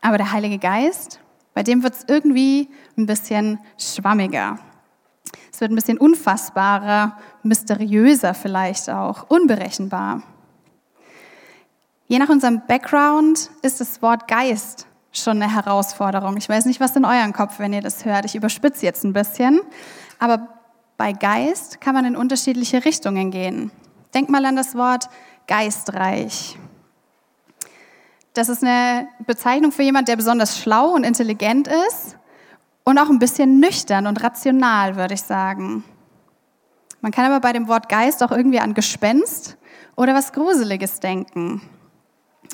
Aber 0.00 0.16
der 0.16 0.32
Heilige 0.32 0.56
Geist, 0.56 1.20
bei 1.54 1.62
dem 1.62 1.82
wird 1.82 1.94
es 1.94 2.04
irgendwie 2.06 2.68
ein 2.96 3.06
bisschen 3.06 3.58
schwammiger. 3.78 4.58
Es 5.52 5.60
wird 5.60 5.72
ein 5.72 5.74
bisschen 5.74 5.98
unfassbarer, 5.98 7.18
mysteriöser 7.42 8.34
vielleicht 8.34 8.88
auch, 8.88 9.28
unberechenbar. 9.28 10.22
Je 12.06 12.18
nach 12.18 12.28
unserem 12.28 12.62
Background 12.66 13.50
ist 13.62 13.80
das 13.80 14.02
Wort 14.02 14.26
Geist 14.26 14.86
schon 15.12 15.42
eine 15.42 15.52
Herausforderung. 15.52 16.36
Ich 16.36 16.48
weiß 16.48 16.66
nicht, 16.66 16.80
was 16.80 16.96
in 16.96 17.04
euren 17.04 17.32
Kopf, 17.32 17.58
wenn 17.58 17.72
ihr 17.72 17.82
das 17.82 18.04
hört. 18.04 18.24
Ich 18.24 18.34
überspitze 18.34 18.86
jetzt 18.86 19.04
ein 19.04 19.12
bisschen. 19.12 19.60
Aber 20.18 20.48
bei 20.96 21.12
Geist 21.12 21.80
kann 21.80 21.94
man 21.94 22.04
in 22.04 22.16
unterschiedliche 22.16 22.84
Richtungen 22.84 23.30
gehen. 23.30 23.70
Denk 24.14 24.28
mal 24.28 24.44
an 24.44 24.56
das 24.56 24.74
Wort 24.74 25.08
geistreich. 25.46 26.58
Das 28.40 28.48
ist 28.48 28.64
eine 28.64 29.06
Bezeichnung 29.26 29.70
für 29.70 29.82
jemand, 29.82 30.08
der 30.08 30.16
besonders 30.16 30.58
schlau 30.58 30.94
und 30.94 31.04
intelligent 31.04 31.68
ist 31.68 32.16
und 32.84 32.96
auch 32.96 33.10
ein 33.10 33.18
bisschen 33.18 33.60
nüchtern 33.60 34.06
und 34.06 34.24
rational, 34.24 34.96
würde 34.96 35.12
ich 35.12 35.20
sagen. 35.20 35.84
Man 37.02 37.12
kann 37.12 37.26
aber 37.26 37.40
bei 37.40 37.52
dem 37.52 37.68
Wort 37.68 37.90
Geist 37.90 38.22
auch 38.22 38.30
irgendwie 38.30 38.58
an 38.58 38.72
Gespenst 38.72 39.58
oder 39.94 40.14
was 40.14 40.32
Gruseliges 40.32 41.00
denken. 41.00 41.60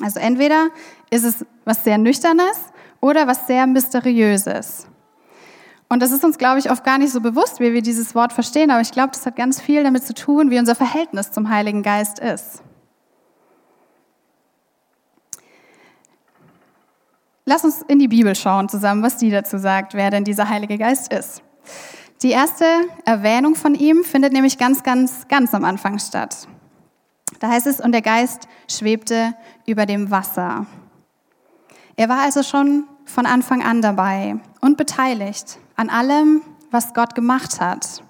Also 0.01 0.19
entweder 0.19 0.71
ist 1.09 1.23
es 1.23 1.45
was 1.63 1.85
sehr 1.85 1.97
Nüchternes 1.97 2.57
oder 2.99 3.25
was 3.25 3.47
sehr 3.47 3.65
Mysteriöses. 3.65 4.87
Und 5.87 6.01
das 6.01 6.11
ist 6.11 6.25
uns, 6.25 6.37
glaube 6.37 6.59
ich, 6.59 6.69
oft 6.69 6.83
gar 6.83 6.97
nicht 6.97 7.13
so 7.13 7.21
bewusst, 7.21 7.61
wie 7.61 7.71
wir 7.71 7.81
dieses 7.81 8.13
Wort 8.13 8.33
verstehen, 8.33 8.71
aber 8.71 8.81
ich 8.81 8.91
glaube, 8.91 9.13
das 9.13 9.25
hat 9.25 9.37
ganz 9.37 9.61
viel 9.61 9.83
damit 9.83 10.05
zu 10.05 10.13
tun, 10.13 10.51
wie 10.51 10.59
unser 10.59 10.75
Verhältnis 10.75 11.31
zum 11.31 11.49
Heiligen 11.49 11.81
Geist 11.81 12.19
ist. 12.19 12.61
Lass 17.49 17.63
uns 17.63 17.81
in 17.83 17.97
die 17.97 18.09
Bibel 18.09 18.35
schauen 18.35 18.67
zusammen, 18.67 19.01
was 19.03 19.15
die 19.15 19.29
dazu 19.29 19.57
sagt, 19.57 19.93
wer 19.93 20.11
denn 20.11 20.25
dieser 20.25 20.49
Heilige 20.49 20.77
Geist 20.77 21.13
ist. 21.13 21.41
Die 22.21 22.31
erste 22.31 22.65
Erwähnung 23.05 23.55
von 23.55 23.73
ihm 23.73 24.03
findet 24.03 24.33
nämlich 24.33 24.57
ganz, 24.57 24.83
ganz, 24.83 25.29
ganz 25.29 25.53
am 25.53 25.63
Anfang 25.63 25.97
statt. 25.97 26.45
Da 27.39 27.47
heißt 27.47 27.65
es, 27.67 27.79
und 27.79 27.93
der 27.93 28.01
Geist 28.01 28.49
schwebte 28.69 29.33
über 29.65 29.85
dem 29.85 30.11
Wasser. 30.11 30.65
Er 31.95 32.09
war 32.09 32.19
also 32.19 32.43
schon 32.43 32.83
von 33.05 33.25
Anfang 33.25 33.63
an 33.63 33.81
dabei 33.81 34.35
und 34.59 34.75
beteiligt 34.75 35.57
an 35.77 35.89
allem, 35.89 36.41
was 36.69 36.93
Gott 36.93 37.15
gemacht 37.15 37.61
hat, 37.61 38.03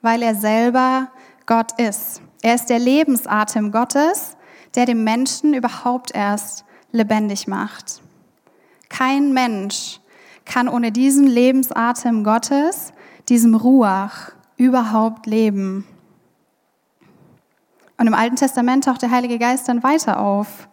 weil 0.00 0.22
er 0.22 0.34
selber 0.34 1.08
Gott 1.44 1.78
ist. 1.78 2.22
Er 2.40 2.54
ist 2.54 2.70
der 2.70 2.78
Lebensatem 2.78 3.72
Gottes, 3.72 4.38
der 4.74 4.86
dem 4.86 5.04
Menschen 5.04 5.52
überhaupt 5.52 6.14
erst 6.14 6.64
lebendig 6.92 7.46
macht. 7.46 8.00
Kein 8.96 9.32
Mensch 9.32 9.98
kann 10.44 10.68
ohne 10.68 10.92
diesen 10.92 11.26
Lebensatem 11.26 12.22
Gottes, 12.22 12.92
diesem 13.28 13.56
Ruach, 13.56 14.30
überhaupt 14.56 15.26
leben. 15.26 15.84
Und 17.96 18.06
im 18.06 18.14
Alten 18.14 18.36
Testament 18.36 18.84
taucht 18.84 19.02
der 19.02 19.10
Heilige 19.10 19.40
Geist 19.40 19.68
dann 19.68 19.82
weiter 19.82 20.20
auf. 20.20 20.68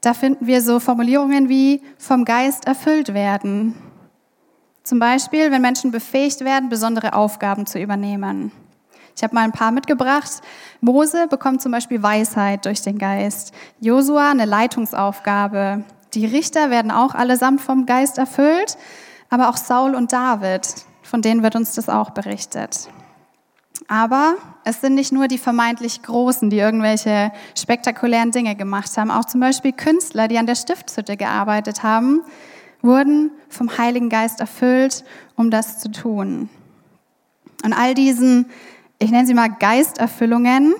Da 0.00 0.14
finden 0.14 0.46
wir 0.46 0.62
so 0.62 0.78
Formulierungen 0.78 1.48
wie 1.48 1.82
vom 1.98 2.24
Geist 2.24 2.68
erfüllt 2.68 3.14
werden. 3.14 3.74
Zum 4.84 5.00
Beispiel, 5.00 5.50
wenn 5.50 5.60
Menschen 5.60 5.90
befähigt 5.90 6.44
werden, 6.44 6.68
besondere 6.68 7.14
Aufgaben 7.14 7.66
zu 7.66 7.80
übernehmen. 7.80 8.52
Ich 9.16 9.24
habe 9.24 9.34
mal 9.34 9.42
ein 9.42 9.50
paar 9.50 9.72
mitgebracht. 9.72 10.40
Mose 10.80 11.26
bekommt 11.26 11.62
zum 11.62 11.72
Beispiel 11.72 12.00
Weisheit 12.00 12.64
durch 12.64 12.80
den 12.80 12.96
Geist. 12.96 13.52
Josua 13.80 14.30
eine 14.30 14.44
Leitungsaufgabe. 14.44 15.84
Die 16.14 16.26
Richter 16.26 16.70
werden 16.70 16.90
auch 16.90 17.14
allesamt 17.14 17.60
vom 17.60 17.86
Geist 17.86 18.18
erfüllt, 18.18 18.76
aber 19.30 19.48
auch 19.48 19.56
Saul 19.56 19.94
und 19.94 20.12
David, 20.12 20.66
von 21.02 21.22
denen 21.22 21.42
wird 21.42 21.56
uns 21.56 21.74
das 21.74 21.88
auch 21.88 22.10
berichtet. 22.10 22.88
Aber 23.86 24.36
es 24.64 24.80
sind 24.80 24.94
nicht 24.94 25.12
nur 25.12 25.28
die 25.28 25.38
vermeintlich 25.38 26.02
Großen, 26.02 26.50
die 26.50 26.58
irgendwelche 26.58 27.32
spektakulären 27.56 28.32
Dinge 28.32 28.56
gemacht 28.56 28.96
haben. 28.96 29.10
Auch 29.10 29.24
zum 29.24 29.40
Beispiel 29.40 29.72
Künstler, 29.72 30.28
die 30.28 30.38
an 30.38 30.46
der 30.46 30.56
Stiftshütte 30.56 31.16
gearbeitet 31.16 31.82
haben, 31.82 32.22
wurden 32.82 33.30
vom 33.48 33.78
Heiligen 33.78 34.08
Geist 34.08 34.40
erfüllt, 34.40 35.04
um 35.36 35.50
das 35.50 35.78
zu 35.78 35.90
tun. 35.90 36.48
Und 37.64 37.72
all 37.72 37.94
diesen, 37.94 38.46
ich 38.98 39.10
nenne 39.10 39.26
sie 39.26 39.34
mal 39.34 39.48
Geisterfüllungen, 39.48 40.74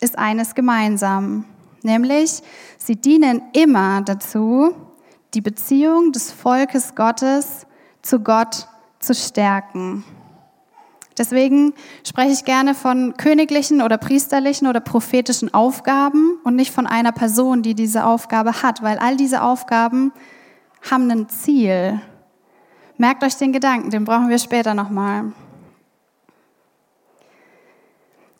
ist 0.00 0.18
eines 0.18 0.54
gemeinsam. 0.54 1.44
Nämlich, 1.84 2.42
sie 2.78 2.96
dienen 2.96 3.42
immer 3.52 4.02
dazu, 4.02 4.74
die 5.34 5.40
Beziehung 5.40 6.12
des 6.12 6.30
Volkes 6.30 6.94
Gottes 6.94 7.66
zu 8.02 8.20
Gott 8.20 8.68
zu 8.98 9.14
stärken. 9.14 10.04
Deswegen 11.18 11.74
spreche 12.06 12.32
ich 12.32 12.44
gerne 12.44 12.74
von 12.74 13.14
königlichen 13.16 13.82
oder 13.82 13.98
priesterlichen 13.98 14.66
oder 14.66 14.80
prophetischen 14.80 15.52
Aufgaben 15.52 16.38
und 16.44 16.56
nicht 16.56 16.72
von 16.72 16.86
einer 16.86 17.12
Person, 17.12 17.62
die 17.62 17.74
diese 17.74 18.06
Aufgabe 18.06 18.62
hat, 18.62 18.82
weil 18.82 18.98
all 18.98 19.16
diese 19.16 19.42
Aufgaben 19.42 20.12
haben 20.90 21.10
ein 21.10 21.28
Ziel. 21.28 22.00
Merkt 22.96 23.24
euch 23.24 23.36
den 23.36 23.52
Gedanken, 23.52 23.90
den 23.90 24.04
brauchen 24.04 24.28
wir 24.28 24.38
später 24.38 24.74
nochmal. 24.74 25.32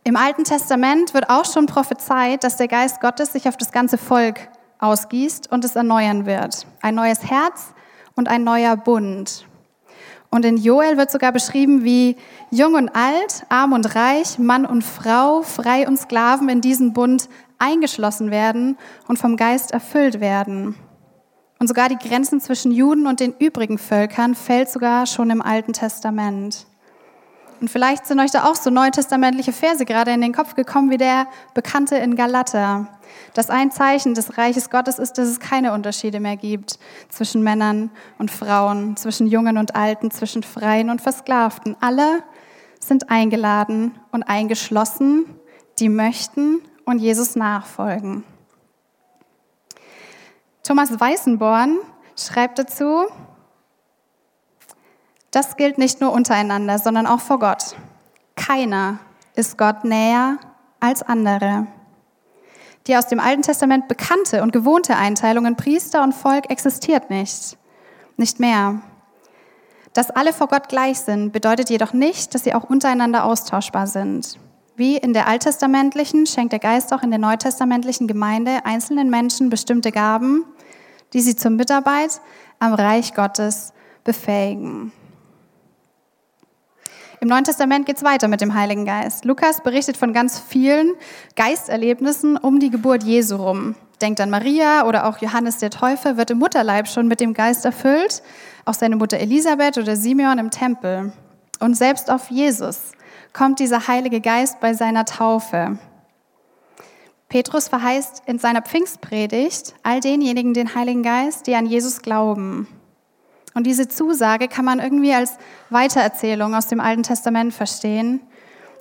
Im 0.05 0.17
Alten 0.17 0.43
Testament 0.43 1.15
wird 1.15 1.31
auch 1.31 1.45
schon 1.45 1.67
prophezeit, 1.67 2.43
dass 2.43 2.57
der 2.57 2.67
Geist 2.67 3.01
Gottes 3.01 3.33
sich 3.33 3.47
auf 3.47 3.57
das 3.57 3.71
ganze 3.71 3.99
Volk 3.99 4.49
ausgießt 4.81 5.53
und 5.53 5.65
es 5.65 5.77
erneuern 5.77 6.27
wird. 6.27 6.67
Ein 6.81 6.97
neues 6.97 7.23
Herz 7.31 7.73
und 8.17 8.29
ein 8.29 8.43
neuer 8.43 8.77
Bund. 8.77 9.47
Und 10.29 10.45
in 10.45 10.57
Joel 10.57 10.97
wird 10.97 11.13
sogar 11.13 11.31
beschrieben, 11.31 11.85
wie 11.85 12.17
jung 12.51 12.75
und 12.75 12.89
alt, 12.89 13.45
arm 13.49 13.73
und 13.73 13.95
reich, 13.95 14.41
Mann 14.41 14.67
und 14.67 14.83
Frau, 14.83 15.43
frei 15.43 15.87
und 15.87 15.99
Sklaven 15.99 16.49
in 16.49 16.61
diesen 16.61 16.95
Bund 16.95 17.29
eingeschlossen 17.59 18.33
werden 18.33 18.77
und 19.07 19.21
vom 19.21 19.37
Geist 19.37 19.71
erfüllt 19.71 20.19
werden. 20.19 20.75
Und 21.61 21.69
sogar 21.69 21.89
die 21.89 22.09
Grenzen 22.09 22.41
zwischen 22.41 22.73
Juden 22.73 23.07
und 23.07 23.21
den 23.21 23.35
übrigen 23.39 23.79
Völkern 23.79 24.35
fällt 24.35 24.69
sogar 24.69 25.07
schon 25.07 25.31
im 25.31 25.43
Alten 25.43 25.75
Testament. 25.75 26.67
Und 27.63 27.71
vielleicht 27.71 28.07
sind 28.07 28.21
euch 28.21 28.31
da 28.31 28.45
auch 28.45 28.57
so 28.57 28.69
neutestamentliche 28.69 29.53
Verse 29.53 29.87
gerade 29.87 30.11
in 30.11 30.21
den 30.21 30.35
Kopf 30.35 30.55
gekommen, 30.55 30.91
wie 30.91 30.99
der 30.99 31.29
Bekannte 31.55 31.97
in 31.97 32.17
Galater 32.17 32.89
dass 33.35 33.51
ein 33.51 33.71
Zeichen 33.71 34.15
des 34.15 34.39
Reiches 34.39 34.71
Gottes 34.71 34.99
ist, 34.99 35.19
dass 35.19 35.29
es 35.29 35.41
keine 35.41 35.73
Unterschiede 35.73 36.21
mehr 36.21 36.37
gibt 36.37 36.79
zwischen 37.09 37.43
Männern 37.43 37.91
und 38.19 38.31
Frauen, 38.31 38.97
zwischen 38.97 39.27
Jungen 39.27 39.59
und 39.59 39.75
Alten, 39.75 40.11
zwischen 40.11 40.43
Freien 40.43 40.91
und 40.91 41.01
Versklavten. 41.01 41.77
Alle 41.81 42.23
sind 42.81 43.11
eingeladen 43.11 43.99
und 44.11 44.25
eingeschlossen, 44.25 45.27
die 45.79 45.89
möchten 45.89 46.61
und 46.85 46.99
Jesus 46.99 47.37
nachfolgen. 47.37 48.25
Thomas 50.63 50.99
Weißenborn 50.99 51.79
schreibt 52.17 52.59
dazu, 52.59 53.07
das 55.33 55.57
gilt 55.57 55.79
nicht 55.79 56.01
nur 56.01 56.13
untereinander, 56.13 56.79
sondern 56.79 57.07
auch 57.07 57.21
vor 57.21 57.41
Gott. 57.41 57.75
Keiner 58.37 58.99
ist 59.35 59.59
Gott 59.59 59.83
näher 59.83 60.39
als 60.79 61.03
andere. 61.03 61.67
Die 62.87 62.97
aus 62.97 63.07
dem 63.07 63.19
Alten 63.19 63.43
Testament 63.43 63.89
bekannte 63.89 64.43
und 64.43 64.53
gewohnte 64.53 64.97
Einteilung 64.97 65.47
in 65.47 65.57
Priester 65.57 66.03
und 66.03 66.15
Volk 66.15 66.51
existiert 66.51 67.11
nicht. 67.11 67.57
Nicht 68.17 68.41
mehr. 68.41 68.81
Dass 69.95 70.11
alle 70.11 70.33
vor 70.33 70.49
Gott 70.49 70.69
gleich 70.69 70.99
sind, 71.01 71.33
bedeutet 71.33 71.71
jedoch 71.71 71.93
nicht, 71.93 72.35
dass 72.35 72.45
sie 72.45 72.55
auch 72.55 72.65
untereinander 72.65 73.25
austauschbar 73.25 73.87
sind. 73.87 74.39
Wie 74.77 74.97
in 74.97 75.13
der 75.13 75.29
alttestamentlichen 75.29 76.27
schenkt 76.27 76.53
der 76.53 76.59
Geist 76.59 76.93
auch 76.93 77.03
in 77.03 77.11
der 77.11 77.19
neutestamentlichen 77.19 78.07
Gemeinde 78.07 78.65
einzelnen 78.65 79.11
Menschen 79.11 79.49
bestimmte 79.49 79.93
Gaben, 79.93 80.45
die 81.13 81.21
sie 81.21 81.37
zur 81.37 81.53
Mitarbeit 81.53 82.21
am 82.59 82.75
Reich 82.75 83.15
Gottes 83.15 83.73
befähigen. 84.03 84.93
Im 87.23 87.29
Neuen 87.29 87.45
Testament 87.45 87.87
geht 87.87 87.99
es 87.99 88.03
weiter 88.03 88.27
mit 88.27 88.41
dem 88.41 88.53
Heiligen 88.53 88.85
Geist. 88.85 89.25
Lukas 89.25 89.63
berichtet 89.63 89.97
von 89.97 90.13
ganz 90.13 90.41
vielen 90.41 90.95
Geisterlebnissen 91.37 92.37
um 92.37 92.59
die 92.59 92.69
Geburt 92.69 93.05
Jesu 93.05 93.37
rum. 93.37 93.77
Denkt 94.01 94.21
an 94.21 94.29
Maria 94.29 94.89
oder 94.89 95.07
auch 95.07 95.19
Johannes 95.19 95.59
der 95.59 95.71
Täufer 95.71 96.17
wird 96.17 96.33
im 96.33 96.39
Mutterleib 96.39 96.89
schon 96.89 97.07
mit 97.07 97.21
dem 97.21 97.33
Geist 97.33 97.65
erfüllt, 97.65 98.25
auch 98.65 98.75
seine 98.75 98.97
Mutter 98.97 99.19
Elisabeth 99.19 99.79
oder 99.79 99.95
Simeon 99.95 100.41
im 100.41 100.51
Tempel. 100.51 101.13
Und 101.61 101.77
selbst 101.77 102.11
auf 102.11 102.29
Jesus 102.29 102.91
kommt 103.33 103.61
dieser 103.61 103.87
Heilige 103.87 104.21
Geist 104.21 104.59
bei 104.59 104.75
seiner 104.75 105.05
Taufe. 105.05 105.79
Petrus 107.29 107.69
verheißt 107.69 108.25
in 108.27 108.41
seiner 108.41 108.63
Pfingstpredigt 108.63 109.77
all 109.85 110.01
denjenigen 110.01 110.55
den 110.55 110.75
Heiligen 110.75 111.05
Geist, 111.05 111.47
die 111.47 111.55
an 111.55 111.67
Jesus 111.67 112.03
glauben. 112.03 112.67
Und 113.55 113.67
diese 113.67 113.89
Zusage 113.89 114.49
kann 114.49 114.65
man 114.65 114.81
irgendwie 114.81 115.13
als 115.13 115.37
Weitererzählung 115.71 116.55
aus 116.55 116.69
dem 116.69 116.81
Alten 116.81 117.03
Testament 117.03 117.53
verstehen. 117.53 118.21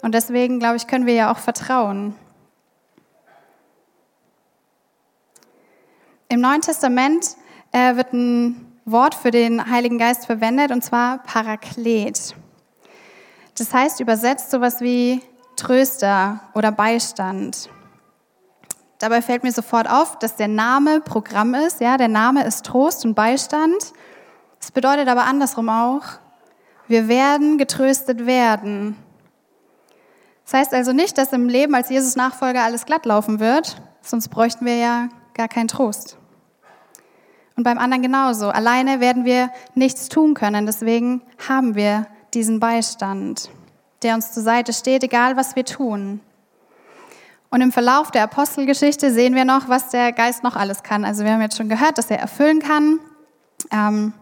Und 0.02 0.14
deswegen, 0.14 0.60
glaube 0.60 0.78
ich, 0.78 0.88
können 0.88 1.06
wir 1.06 1.14
ja 1.14 1.32
auch 1.32 1.38
vertrauen. 1.38 2.16
Im 6.30 6.40
Neuen 6.40 6.62
Testament 6.62 7.36
äh, 7.74 7.96
wird 7.98 8.14
ein 8.14 8.80
Wort 8.86 9.16
für 9.16 9.32
den 9.32 9.70
Heiligen 9.70 9.98
Geist 9.98 10.26
verwendet, 10.26 10.72
und 10.72 10.84
zwar 10.84 11.20
Paraklet. 11.20 12.36
Das 13.58 13.74
heißt 13.74 14.00
übersetzt 14.00 14.50
sowas 14.50 14.82
wie 14.82 15.22
Tröster 15.56 16.40
oder 16.54 16.72
Beistand. 16.72 17.70
Dabei 18.98 19.22
fällt 19.22 19.44
mir 19.44 19.52
sofort 19.52 19.90
auf, 19.90 20.20
dass 20.20 20.36
der 20.36 20.48
Name 20.48 21.02
Programm 21.02 21.54
ist. 21.54 21.82
Ja, 21.82 21.98
der 21.98 22.08
Name 22.08 22.46
ist 22.46 22.66
Trost 22.66 23.04
und 23.04 23.14
Beistand. 23.14 23.94
Es 24.62 24.72
bedeutet 24.72 25.08
aber 25.08 25.26
andersrum 25.26 25.70
auch, 25.70 26.04
wir 26.88 27.08
werden 27.08 27.58
getröstet 27.58 28.26
werden. 28.26 28.96
Das 30.46 30.54
heißt 30.54 30.74
also 30.74 30.94
nicht, 30.94 31.18
dass 31.18 31.34
im 31.34 31.48
Leben 31.48 31.74
als 31.74 31.90
Jesus 31.90 32.16
Nachfolger 32.16 32.64
alles 32.64 32.86
glatt 32.86 33.06
laufen 33.06 33.40
wird, 33.40 33.82
sonst 34.02 34.28
bräuchten 34.30 34.66
wir 34.66 34.76
ja 34.76 35.10
gar 35.34 35.48
keinen 35.48 35.68
Trost. 35.68 36.18
Und 37.56 37.64
beim 37.64 37.78
anderen 37.78 38.02
genauso. 38.02 38.50
Alleine 38.50 39.00
werden 39.00 39.26
wir 39.26 39.50
nichts 39.76 40.10
tun 40.10 40.34
können. 40.34 40.66
Deswegen 40.66 41.22
haben 41.48 41.76
wir 41.76 42.08
diesen 42.34 42.60
Beistand, 42.60 43.50
der 44.04 44.16
uns 44.16 44.32
zur 44.32 44.44
Seite 44.44 44.74
steht, 44.74 45.04
egal 45.04 45.38
was 45.38 45.56
wir 45.56 45.66
tun. 45.66 46.22
Und 47.50 47.62
im 47.62 47.72
Verlauf 47.72 48.12
der 48.12 48.24
Apostelgeschichte 48.24 49.12
sehen 49.12 49.36
wir 49.36 49.46
noch, 49.46 49.68
was 49.68 49.90
der 49.90 50.14
Geist 50.14 50.44
noch 50.44 50.56
alles 50.56 50.84
kann. 50.84 51.04
Also 51.04 51.24
wir 51.24 51.34
haben 51.34 51.42
jetzt 51.42 51.58
schon 51.58 51.70
gehört, 51.70 51.98
dass 51.98 52.10
er 52.10 52.20
erfüllen 52.20 52.60
kann. 52.60 53.00
Ähm, 53.72 54.14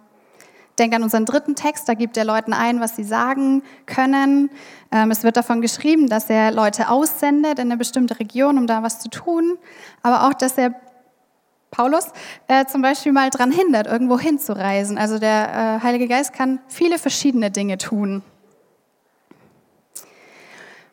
Denk 0.80 0.96
an 0.96 1.04
unseren 1.04 1.26
dritten 1.26 1.56
Text, 1.56 1.90
da 1.90 1.94
gibt 1.94 2.16
er 2.18 2.24
Leuten 2.24 2.54
ein, 2.54 2.80
was 2.80 2.96
sie 2.96 3.04
sagen 3.04 3.62
können. 3.86 4.50
Ähm, 4.92 5.12
es 5.12 5.24
wird 5.24 5.38
davon 5.38 5.62
geschrieben, 5.62 6.08
dass 6.08 6.30
er 6.30 6.52
Leute 6.52 6.90
aussendet 6.90 7.60
in 7.60 7.68
eine 7.68 7.78
bestimmte 7.78 8.20
Region, 8.20 8.58
um 8.58 8.66
da 8.66 8.82
was 8.82 9.00
zu 9.00 9.10
tun, 9.10 9.58
aber 10.02 10.28
auch, 10.28 10.34
dass 10.34 10.58
er 10.58 10.74
Paulus 11.72 12.08
äh, 12.48 12.66
zum 12.66 12.82
Beispiel 12.82 13.12
mal 13.12 13.30
daran 13.30 13.52
hindert, 13.52 13.88
irgendwo 13.88 14.18
hinzureisen. 14.18 14.98
Also 14.98 15.20
der 15.20 15.80
äh, 15.82 15.84
Heilige 15.84 16.08
Geist 16.08 16.34
kann 16.34 16.60
viele 16.68 16.98
verschiedene 16.98 17.52
Dinge 17.52 17.78
tun. 17.78 18.24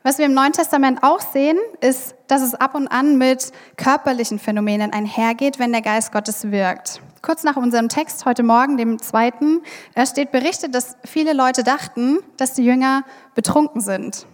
Was 0.06 0.18
wir 0.18 0.26
im 0.26 0.34
Neuen 0.34 0.52
Testament 0.52 1.02
auch 1.02 1.18
sehen, 1.18 1.58
ist, 1.80 2.14
dass 2.28 2.40
es 2.40 2.54
ab 2.54 2.76
und 2.76 2.86
an 2.86 3.18
mit 3.18 3.50
körperlichen 3.76 4.38
Phänomenen 4.38 4.92
einhergeht, 4.92 5.58
wenn 5.58 5.72
der 5.72 5.82
Geist 5.82 6.12
Gottes 6.12 6.52
wirkt. 6.52 7.00
Kurz 7.22 7.42
nach 7.42 7.56
unserem 7.56 7.88
Text 7.88 8.24
heute 8.24 8.44
Morgen, 8.44 8.76
dem 8.76 9.02
zweiten, 9.02 9.62
steht 10.04 10.30
berichtet, 10.30 10.76
dass 10.76 10.96
viele 11.04 11.32
Leute 11.32 11.64
dachten, 11.64 12.20
dass 12.36 12.54
die 12.54 12.64
Jünger 12.64 13.02
betrunken 13.34 13.80
sind. 13.80 14.28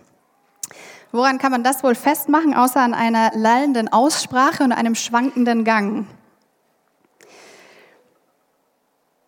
Woran 1.11 1.39
kann 1.39 1.53
man 1.53 1.65
das 1.65 1.83
wohl 1.83 1.95
festmachen, 1.95 2.53
außer 2.53 2.81
an 2.81 2.93
einer 2.93 3.33
lallenden 3.35 3.91
Aussprache 3.91 4.65
und 4.65 4.73
einem 4.73 4.95
schwankenden 4.95 5.65
Gang? 5.65 6.07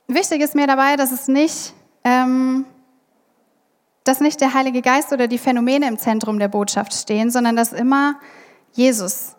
Wichtig 0.09 0.43
ist 0.43 0.55
mir 0.55 0.67
dabei, 0.67 0.97
dass 0.97 1.11
es 1.11 1.27
nicht 1.27 1.73
ähm, 2.05 2.67
dass 4.05 4.21
nicht 4.21 4.41
der 4.41 4.55
Heilige 4.55 4.83
Geist 4.83 5.13
oder 5.13 5.27
die 5.29 5.39
Phänomene 5.39 5.89
im 5.89 5.99
Zentrum 5.99 6.39
der 6.39 6.49
Botschaft 6.49 6.93
stehen, 6.93 7.31
sondern 7.31 7.57
dass 7.57 7.73
immer 7.73 8.17
Jesus 8.73 9.35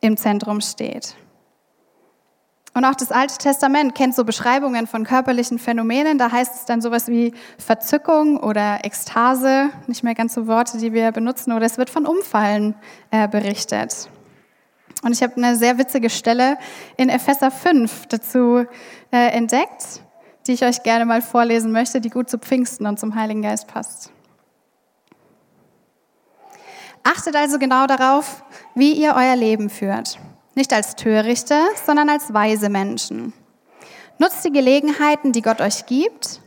im 0.00 0.16
Zentrum 0.16 0.60
steht. 0.60 1.16
Und 2.74 2.84
auch 2.84 2.94
das 2.94 3.10
Alte 3.10 3.36
Testament 3.38 3.96
kennt 3.96 4.14
so 4.14 4.24
Beschreibungen 4.24 4.86
von 4.86 5.02
körperlichen 5.02 5.58
Phänomenen. 5.58 6.16
Da 6.16 6.30
heißt 6.30 6.54
es 6.54 6.64
dann 6.64 6.80
sowas 6.80 7.08
wie 7.08 7.34
Verzückung 7.58 8.38
oder 8.38 8.84
Ekstase, 8.84 9.70
nicht 9.88 10.04
mehr 10.04 10.14
ganz 10.14 10.34
so 10.34 10.46
Worte, 10.46 10.78
die 10.78 10.92
wir 10.92 11.10
benutzen, 11.10 11.52
oder 11.52 11.66
es 11.66 11.76
wird 11.76 11.90
von 11.90 12.06
Umfallen 12.06 12.76
äh, 13.10 13.26
berichtet. 13.26 14.08
Und 15.02 15.12
ich 15.12 15.22
habe 15.24 15.36
eine 15.36 15.56
sehr 15.56 15.78
witzige 15.78 16.08
Stelle 16.08 16.56
in 16.96 17.08
Epheser 17.08 17.50
5 17.50 18.06
dazu 18.06 18.64
äh, 19.10 19.28
entdeckt 19.30 20.02
die 20.48 20.54
ich 20.54 20.64
euch 20.64 20.82
gerne 20.82 21.04
mal 21.04 21.20
vorlesen 21.20 21.70
möchte, 21.72 22.00
die 22.00 22.10
gut 22.10 22.30
zu 22.30 22.38
Pfingsten 22.38 22.86
und 22.86 22.98
zum 22.98 23.14
Heiligen 23.14 23.42
Geist 23.42 23.66
passt. 23.68 24.10
Achtet 27.04 27.36
also 27.36 27.58
genau 27.58 27.86
darauf, 27.86 28.42
wie 28.74 28.92
ihr 28.92 29.14
euer 29.14 29.36
Leben 29.36 29.70
führt. 29.70 30.18
Nicht 30.54 30.72
als 30.72 30.96
Törichte, 30.96 31.54
sondern 31.86 32.08
als 32.08 32.32
weise 32.32 32.68
Menschen. 32.68 33.32
Nutzt 34.18 34.44
die 34.44 34.50
Gelegenheiten, 34.50 35.32
die 35.32 35.42
Gott 35.42 35.60
euch 35.60 35.86
gibt, 35.86 36.40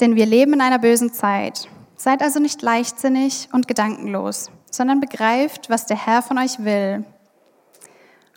denn 0.00 0.16
wir 0.16 0.26
leben 0.26 0.52
in 0.52 0.60
einer 0.60 0.78
bösen 0.78 1.12
Zeit. 1.12 1.68
Seid 1.96 2.22
also 2.22 2.40
nicht 2.40 2.62
leichtsinnig 2.62 3.48
und 3.52 3.66
gedankenlos, 3.66 4.50
sondern 4.70 5.00
begreift, 5.00 5.70
was 5.70 5.86
der 5.86 6.06
Herr 6.06 6.22
von 6.22 6.38
euch 6.38 6.62
will. 6.62 7.04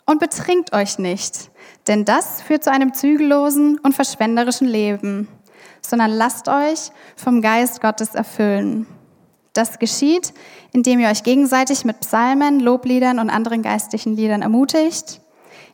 Und 0.06 0.20
betrinkt 0.20 0.72
euch 0.72 0.98
nicht, 0.98 1.50
denn 1.88 2.04
das 2.04 2.42
führt 2.42 2.64
zu 2.64 2.70
einem 2.70 2.94
zügellosen 2.94 3.78
und 3.78 3.94
verschwenderischen 3.94 4.68
Leben, 4.68 5.26
sondern 5.80 6.10
lasst 6.10 6.48
euch 6.48 6.90
vom 7.16 7.40
Geist 7.40 7.80
Gottes 7.80 8.14
erfüllen. 8.14 8.86
Das 9.54 9.78
geschieht, 9.78 10.34
indem 10.72 11.00
ihr 11.00 11.08
euch 11.08 11.22
gegenseitig 11.22 11.84
mit 11.84 12.00
Psalmen, 12.00 12.60
Lobliedern 12.60 13.18
und 13.18 13.30
anderen 13.30 13.62
geistlichen 13.62 14.14
Liedern 14.14 14.42
ermutigt, 14.42 15.20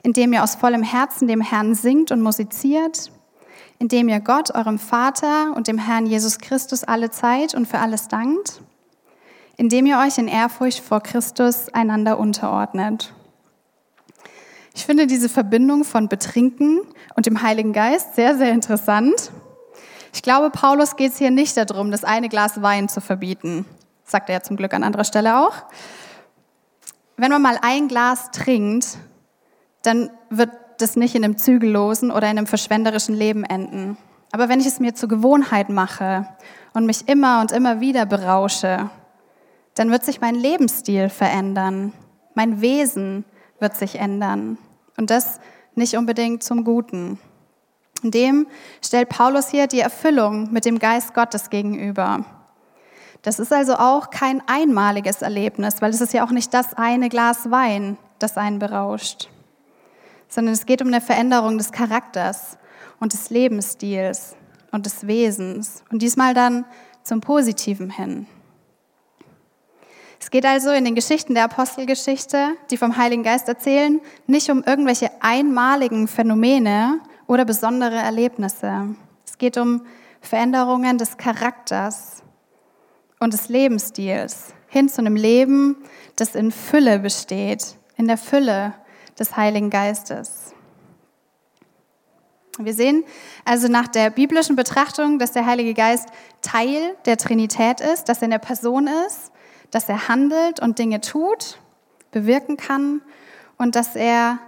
indem 0.03 0.33
ihr 0.33 0.43
aus 0.43 0.55
vollem 0.55 0.83
Herzen 0.83 1.29
dem 1.29 1.41
Herrn 1.41 1.75
singt 1.75 2.13
und 2.13 2.23
musiziert, 2.23 3.11
indem 3.79 4.09
ihr 4.09 4.21
Gott, 4.21 4.55
eurem 4.55 4.79
Vater 4.79 5.53
und 5.55 5.67
dem 5.67 5.79
Herrn 5.79 6.07
Jesus 6.07 6.39
Christus 6.39 6.85
alle 6.85 7.11
Zeit 7.11 7.55
und 7.55 7.67
für 7.67 7.81
alles 7.81 8.09
dankt, 8.09 8.63
indem 9.57 9.87
ihr 9.87 9.99
euch 9.99 10.17
in 10.17 10.29
Ehrfurcht 10.29 10.81
vor 10.81 11.01
Christus 11.01 11.69
einander 11.75 12.19
unterordnet. 12.19 13.13
Ich 14.77 14.87
finde 14.87 15.07
diese 15.07 15.29
Verbindung 15.29 15.85
von 15.85 16.09
Betrinken 16.09 16.81
und 17.15 17.27
dem 17.27 17.43
Heiligen 17.43 17.73
Geist 17.73 18.17
sehr, 18.17 18.37
sehr 18.37 18.51
interessant. 18.51 19.31
Ich 20.13 20.21
glaube, 20.21 20.51
Paulus 20.51 20.97
geht 20.97 21.13
es 21.13 21.19
hier 21.19 21.31
nicht 21.31 21.57
darum, 21.57 21.93
das 21.93 22.03
eine 22.03 22.29
Glas 22.29 22.61
Wein 22.61 22.89
zu 22.89 23.01
verbieten. 23.01 23.65
Sagt 24.05 24.29
er 24.29 24.37
ja 24.37 24.43
zum 24.43 24.57
Glück 24.57 24.75
an 24.75 24.83
anderer 24.83 25.05
Stelle 25.05 25.39
auch. 25.39 25.55
Wenn 27.17 27.31
man 27.31 27.41
mal 27.41 27.57
ein 27.63 27.87
Glas 27.87 28.33
trinkt, 28.33 28.99
dann 29.83 30.11
wird 30.31 30.51
das 30.79 30.97
nicht 30.97 31.15
in 31.15 31.25
einem 31.25 31.39
zügellosen 31.39 32.11
oder 32.11 32.29
in 32.29 32.37
einem 32.37 32.49
verschwenderischen 32.49 33.15
Leben 33.15 33.45
enden. 33.45 33.97
Aber 34.33 34.49
wenn 34.49 34.59
ich 34.59 34.67
es 34.67 34.81
mir 34.81 34.97
zur 34.97 35.09
Gewohnheit 35.09 35.69
mache 35.69 36.27
und 36.73 36.85
mich 36.85 37.09
immer 37.09 37.41
und 37.41 37.53
immer 37.53 37.79
wieder 37.79 38.07
berausche, 38.07 38.91
dann 39.75 39.93
wird 39.93 40.05
sich 40.05 40.21
mein 40.21 40.35
Lebensstil 40.35 41.09
verändern, 41.11 41.93
mein 42.35 42.61
Wesen 42.61 43.25
wird 43.61 43.77
sich 43.77 43.99
ändern. 43.99 44.59
Und 44.97 45.11
das 45.11 45.41
nicht 45.75 45.97
unbedingt 45.97 46.43
zum 46.43 46.65
Guten. 46.65 47.19
Dem 48.03 48.47
stellt 48.85 49.09
Paulus 49.09 49.49
hier 49.49 49.67
die 49.67 49.81
Erfüllung 49.81 50.53
mit 50.53 50.65
dem 50.65 50.79
Geist 50.79 51.15
Gottes 51.15 51.51
gegenüber. 51.51 52.25
Das 53.23 53.39
ist 53.39 53.53
also 53.53 53.77
auch 53.77 54.11
kein 54.11 54.43
einmaliges 54.47 55.23
Erlebnis, 55.23 55.81
weil 55.81 55.91
es 55.91 56.03
ist 56.03 56.13
ja 56.13 56.27
auch 56.27 56.31
nicht 56.31 56.53
das 56.53 56.75
eine 56.75 57.09
Glas 57.09 57.51
Wein, 57.51 57.97
das 58.19 58.37
einen 58.37 58.59
berauscht, 58.59 59.31
sondern 60.29 60.53
es 60.53 60.67
geht 60.67 60.83
um 60.83 60.89
eine 60.89 61.01
Veränderung 61.01 61.57
des 61.57 61.73
Charakters 61.73 62.59
und 63.01 63.15
des 63.15 63.31
Lebensstils 63.31 64.37
und 64.73 64.85
des 64.85 65.07
Wesens 65.07 65.83
und 65.91 66.03
diesmal 66.03 66.35
dann 66.35 66.67
zum 67.03 67.23
Positiven 67.23 67.89
hin. 67.89 68.27
Es 70.25 70.31
geht 70.31 70.47
also 70.47 70.71
in 70.71 70.87
den 70.87 70.95
Geschichten 70.95 71.35
der 71.35 71.45
Apostelgeschichte, 71.45 72.57
die 72.71 72.79
vom 72.79 72.97
Heiligen 72.97 73.23
Geist 73.23 73.47
erzählen, 73.47 74.01
nicht 74.27 74.51
um 74.51 74.65
irgendwelche 74.65 75.11
einmaligen 75.21 76.09
Phänomene 76.09 76.99
oder 77.27 77.45
besondere 77.45 77.97
Erlebnisse. 77.97 78.97
Es 79.27 79.37
geht 79.37 79.59
um 79.59 79.85
Veränderungen 80.23 80.97
des 80.97 81.19
Charakters 81.19 82.23
und 83.21 83.35
des 83.35 83.51
Lebensstils 83.51 84.55
hin 84.69 84.89
zu 84.89 85.03
einem 85.03 85.15
Leben, 85.15 85.77
das 86.17 86.35
in 86.35 86.53
Fülle 86.53 87.01
besteht, 87.01 87.77
in 87.99 88.09
der 88.09 88.17
Fülle 88.17 88.73
des 89.19 89.37
Heiligen 89.37 89.69
Geistes. 89.69 90.55
Wir 92.59 92.73
sehen 92.73 93.05
also 93.45 93.69
nach 93.69 93.89
der 93.89 94.09
biblischen 94.09 94.57
Betrachtung, 94.57 95.19
dass 95.19 95.33
der 95.33 95.45
Heilige 95.45 95.75
Geist 95.75 96.09
Teil 96.41 96.97
der 97.05 97.19
Trinität 97.19 97.83
ist, 97.83 98.05
dass 98.05 98.23
er 98.23 98.29
eine 98.29 98.39
Person 98.39 98.87
ist 99.07 99.34
dass 99.75 99.89
er 99.89 100.09
handelt 100.09 100.61
und 100.61 100.79
Dinge 100.79 101.01
tut, 101.01 101.59
bewirken 102.13 102.57
kann 102.57 103.03
und 103.59 103.75
dass 103.75 103.97
er 103.97 104.39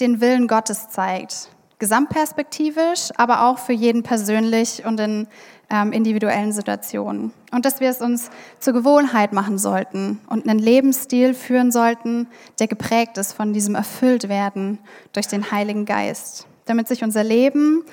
den 0.00 0.20
Willen 0.20 0.48
Gottes 0.48 0.88
zeigt. 0.88 1.48
Gesamtperspektivisch, 1.78 3.10
aber 3.16 3.46
auch 3.46 3.58
für 3.58 3.72
jeden 3.72 4.02
persönlich 4.02 4.84
und 4.84 4.98
in 4.98 5.28
ähm, 5.70 5.92
individuellen 5.92 6.52
Situationen. 6.52 7.32
Und 7.52 7.64
dass 7.64 7.80
wir 7.80 7.88
es 7.88 8.00
uns 8.00 8.30
zur 8.58 8.72
Gewohnheit 8.72 9.32
machen 9.32 9.58
sollten 9.58 10.20
und 10.28 10.48
einen 10.48 10.58
Lebensstil 10.58 11.34
führen 11.34 11.70
sollten, 11.70 12.28
der 12.58 12.66
geprägt 12.66 13.16
ist 13.18 13.32
von 13.32 13.52
diesem 13.52 13.74
Erfülltwerden 13.74 14.78
durch 15.12 15.28
den 15.28 15.50
Heiligen 15.50 15.84
Geist, 15.84 16.46
damit 16.64 16.88
sich 16.88 17.04
unser 17.04 17.22
Leben 17.22 17.84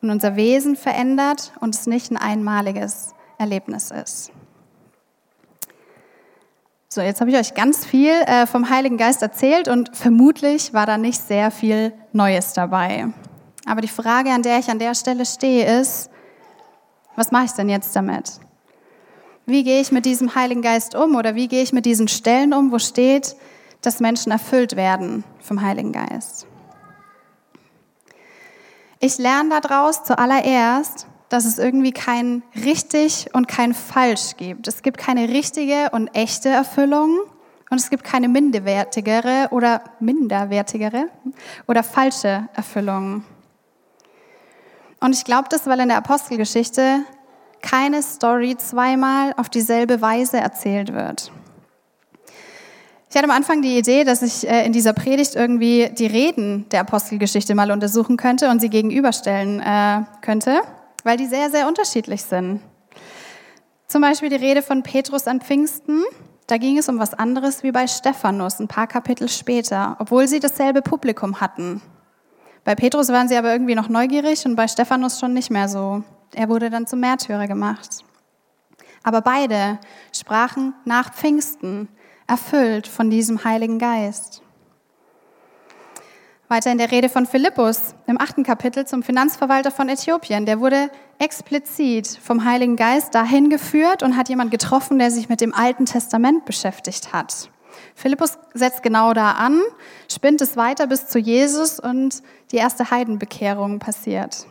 und 0.00 0.10
unser 0.10 0.36
Wesen 0.36 0.76
verändert 0.76 1.52
und 1.60 1.74
es 1.74 1.86
nicht 1.86 2.10
ein 2.10 2.16
einmaliges 2.16 3.14
Erlebnis 3.38 3.90
ist. 3.90 4.32
So, 6.92 7.02
jetzt 7.02 7.20
habe 7.20 7.30
ich 7.30 7.36
euch 7.36 7.54
ganz 7.54 7.86
viel 7.86 8.10
äh, 8.10 8.48
vom 8.48 8.68
Heiligen 8.68 8.96
Geist 8.96 9.22
erzählt 9.22 9.68
und 9.68 9.96
vermutlich 9.96 10.74
war 10.74 10.86
da 10.86 10.98
nicht 10.98 11.20
sehr 11.20 11.52
viel 11.52 11.92
Neues 12.12 12.52
dabei. 12.52 13.06
Aber 13.64 13.80
die 13.80 13.86
Frage, 13.86 14.30
an 14.30 14.42
der 14.42 14.58
ich 14.58 14.68
an 14.68 14.80
der 14.80 14.96
Stelle 14.96 15.24
stehe, 15.24 15.80
ist, 15.80 16.10
was 17.14 17.30
mache 17.30 17.44
ich 17.44 17.52
denn 17.52 17.68
jetzt 17.68 17.94
damit? 17.94 18.40
Wie 19.46 19.62
gehe 19.62 19.80
ich 19.80 19.92
mit 19.92 20.04
diesem 20.04 20.34
Heiligen 20.34 20.62
Geist 20.62 20.96
um 20.96 21.14
oder 21.14 21.36
wie 21.36 21.46
gehe 21.46 21.62
ich 21.62 21.72
mit 21.72 21.86
diesen 21.86 22.08
Stellen 22.08 22.52
um, 22.52 22.72
wo 22.72 22.80
steht, 22.80 23.36
dass 23.82 24.00
Menschen 24.00 24.32
erfüllt 24.32 24.74
werden 24.74 25.22
vom 25.38 25.62
Heiligen 25.62 25.92
Geist? 25.92 26.48
Ich 28.98 29.16
lerne 29.18 29.60
daraus 29.60 30.02
zuallererst, 30.02 31.06
dass 31.30 31.44
es 31.44 31.58
irgendwie 31.58 31.92
kein 31.92 32.42
richtig 32.64 33.28
und 33.32 33.48
kein 33.48 33.72
falsch 33.72 34.36
gibt. 34.36 34.68
Es 34.68 34.82
gibt 34.82 34.98
keine 34.98 35.28
richtige 35.28 35.88
und 35.92 36.08
echte 36.08 36.50
Erfüllung 36.50 37.20
und 37.70 37.80
es 37.80 37.88
gibt 37.88 38.02
keine 38.04 38.28
minderwertigere 38.28 39.48
oder 39.52 39.80
minderwertigere 40.00 41.08
oder 41.68 41.84
falsche 41.84 42.48
Erfüllung. 42.52 43.24
Und 44.98 45.14
ich 45.14 45.24
glaube 45.24 45.48
das, 45.48 45.66
weil 45.66 45.78
in 45.80 45.88
der 45.88 45.98
Apostelgeschichte 45.98 47.04
keine 47.62 48.02
Story 48.02 48.56
zweimal 48.56 49.32
auf 49.36 49.48
dieselbe 49.48 50.02
Weise 50.02 50.38
erzählt 50.38 50.92
wird. 50.92 51.30
Ich 53.08 53.16
hatte 53.16 53.24
am 53.24 53.36
Anfang 53.36 53.62
die 53.62 53.78
Idee, 53.78 54.02
dass 54.02 54.22
ich 54.22 54.48
äh, 54.48 54.66
in 54.66 54.72
dieser 54.72 54.92
Predigt 54.92 55.36
irgendwie 55.36 55.90
die 55.96 56.06
Reden 56.06 56.68
der 56.70 56.80
Apostelgeschichte 56.80 57.54
mal 57.54 57.70
untersuchen 57.70 58.16
könnte 58.16 58.50
und 58.50 58.60
sie 58.60 58.68
gegenüberstellen 58.68 59.60
äh, 59.60 60.02
könnte 60.22 60.60
weil 61.04 61.16
die 61.16 61.26
sehr, 61.26 61.50
sehr 61.50 61.68
unterschiedlich 61.68 62.22
sind. 62.22 62.60
Zum 63.86 64.02
Beispiel 64.02 64.28
die 64.28 64.36
Rede 64.36 64.62
von 64.62 64.82
Petrus 64.82 65.26
an 65.26 65.40
Pfingsten. 65.40 66.04
Da 66.46 66.58
ging 66.58 66.78
es 66.78 66.88
um 66.88 66.98
was 66.98 67.14
anderes 67.14 67.62
wie 67.62 67.72
bei 67.72 67.86
Stephanus, 67.86 68.60
ein 68.60 68.68
paar 68.68 68.86
Kapitel 68.86 69.28
später, 69.28 69.96
obwohl 69.98 70.28
sie 70.28 70.40
dasselbe 70.40 70.82
Publikum 70.82 71.40
hatten. 71.40 71.80
Bei 72.64 72.74
Petrus 72.74 73.08
waren 73.08 73.28
sie 73.28 73.36
aber 73.36 73.52
irgendwie 73.52 73.74
noch 73.74 73.88
neugierig 73.88 74.44
und 74.46 74.56
bei 74.56 74.68
Stephanus 74.68 75.18
schon 75.18 75.32
nicht 75.32 75.50
mehr 75.50 75.68
so. 75.68 76.04
Er 76.34 76.48
wurde 76.48 76.70
dann 76.70 76.86
zum 76.86 77.00
Märtyrer 77.00 77.46
gemacht. 77.46 78.04
Aber 79.02 79.22
beide 79.22 79.78
sprachen 80.12 80.74
nach 80.84 81.12
Pfingsten, 81.12 81.88
erfüllt 82.26 82.86
von 82.86 83.10
diesem 83.10 83.44
Heiligen 83.44 83.78
Geist. 83.78 84.42
Weiter 86.50 86.72
in 86.72 86.78
der 86.78 86.90
Rede 86.90 87.08
von 87.08 87.26
Philippus 87.26 87.94
im 88.08 88.20
achten 88.20 88.42
Kapitel 88.42 88.84
zum 88.84 89.04
Finanzverwalter 89.04 89.70
von 89.70 89.88
Äthiopien. 89.88 90.46
Der 90.46 90.58
wurde 90.58 90.90
explizit 91.20 92.08
vom 92.08 92.44
Heiligen 92.44 92.74
Geist 92.74 93.14
dahin 93.14 93.50
geführt 93.50 94.02
und 94.02 94.16
hat 94.16 94.28
jemand 94.28 94.50
getroffen, 94.50 94.98
der 94.98 95.12
sich 95.12 95.28
mit 95.28 95.40
dem 95.40 95.54
Alten 95.54 95.86
Testament 95.86 96.46
beschäftigt 96.46 97.12
hat. 97.12 97.50
Philippus 97.94 98.36
setzt 98.52 98.82
genau 98.82 99.12
da 99.12 99.30
an, 99.30 99.60
spinnt 100.10 100.40
es 100.40 100.56
weiter 100.56 100.88
bis 100.88 101.06
zu 101.06 101.20
Jesus 101.20 101.78
und 101.78 102.20
die 102.50 102.56
erste 102.56 102.90
Heidenbekehrung 102.90 103.78
passiert. 103.78 104.44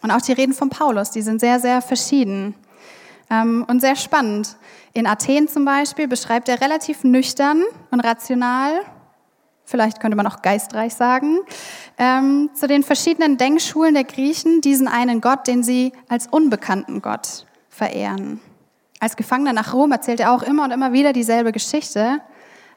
Und 0.00 0.12
auch 0.12 0.22
die 0.22 0.32
Reden 0.32 0.54
von 0.54 0.70
Paulus, 0.70 1.10
die 1.10 1.22
sind 1.22 1.40
sehr, 1.40 1.58
sehr 1.58 1.82
verschieden 1.82 2.54
ähm, 3.30 3.64
und 3.66 3.80
sehr 3.80 3.96
spannend. 3.96 4.56
In 4.92 5.08
Athen 5.08 5.48
zum 5.48 5.64
Beispiel 5.64 6.06
beschreibt 6.06 6.48
er 6.48 6.60
relativ 6.60 7.02
nüchtern 7.02 7.64
und 7.90 7.98
rational 7.98 8.84
vielleicht 9.64 10.00
könnte 10.00 10.16
man 10.16 10.26
auch 10.26 10.42
geistreich 10.42 10.94
sagen, 10.94 11.38
ähm, 11.98 12.50
zu 12.54 12.66
den 12.66 12.82
verschiedenen 12.82 13.36
Denkschulen 13.36 13.94
der 13.94 14.04
Griechen 14.04 14.60
diesen 14.60 14.88
einen 14.88 15.20
Gott, 15.20 15.46
den 15.46 15.62
sie 15.62 15.92
als 16.08 16.26
unbekannten 16.26 17.02
Gott 17.02 17.46
verehren. 17.68 18.40
Als 19.00 19.16
Gefangener 19.16 19.52
nach 19.52 19.74
Rom 19.74 19.92
erzählt 19.92 20.20
er 20.20 20.32
auch 20.32 20.42
immer 20.42 20.64
und 20.64 20.70
immer 20.70 20.92
wieder 20.92 21.12
dieselbe 21.12 21.52
Geschichte, 21.52 22.20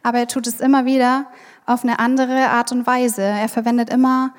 aber 0.03 0.19
er 0.19 0.27
tut 0.27 0.47
es 0.47 0.59
immer 0.59 0.85
wieder 0.85 1.27
auf 1.65 1.83
eine 1.83 1.99
andere 1.99 2.49
Art 2.49 2.71
und 2.71 2.87
Weise. 2.87 3.21
Er 3.21 3.49
verwendet 3.49 3.89
immer 3.89 4.33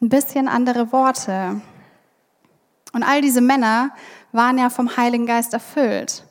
ein 0.00 0.08
bisschen 0.08 0.48
andere 0.48 0.92
Worte. 0.92 1.60
Und 2.92 3.02
all 3.02 3.20
diese 3.20 3.40
Männer 3.40 3.90
waren 4.32 4.58
ja 4.58 4.70
vom 4.70 4.96
Heiligen 4.96 5.26
Geist 5.26 5.52
erfüllt. 5.52 6.24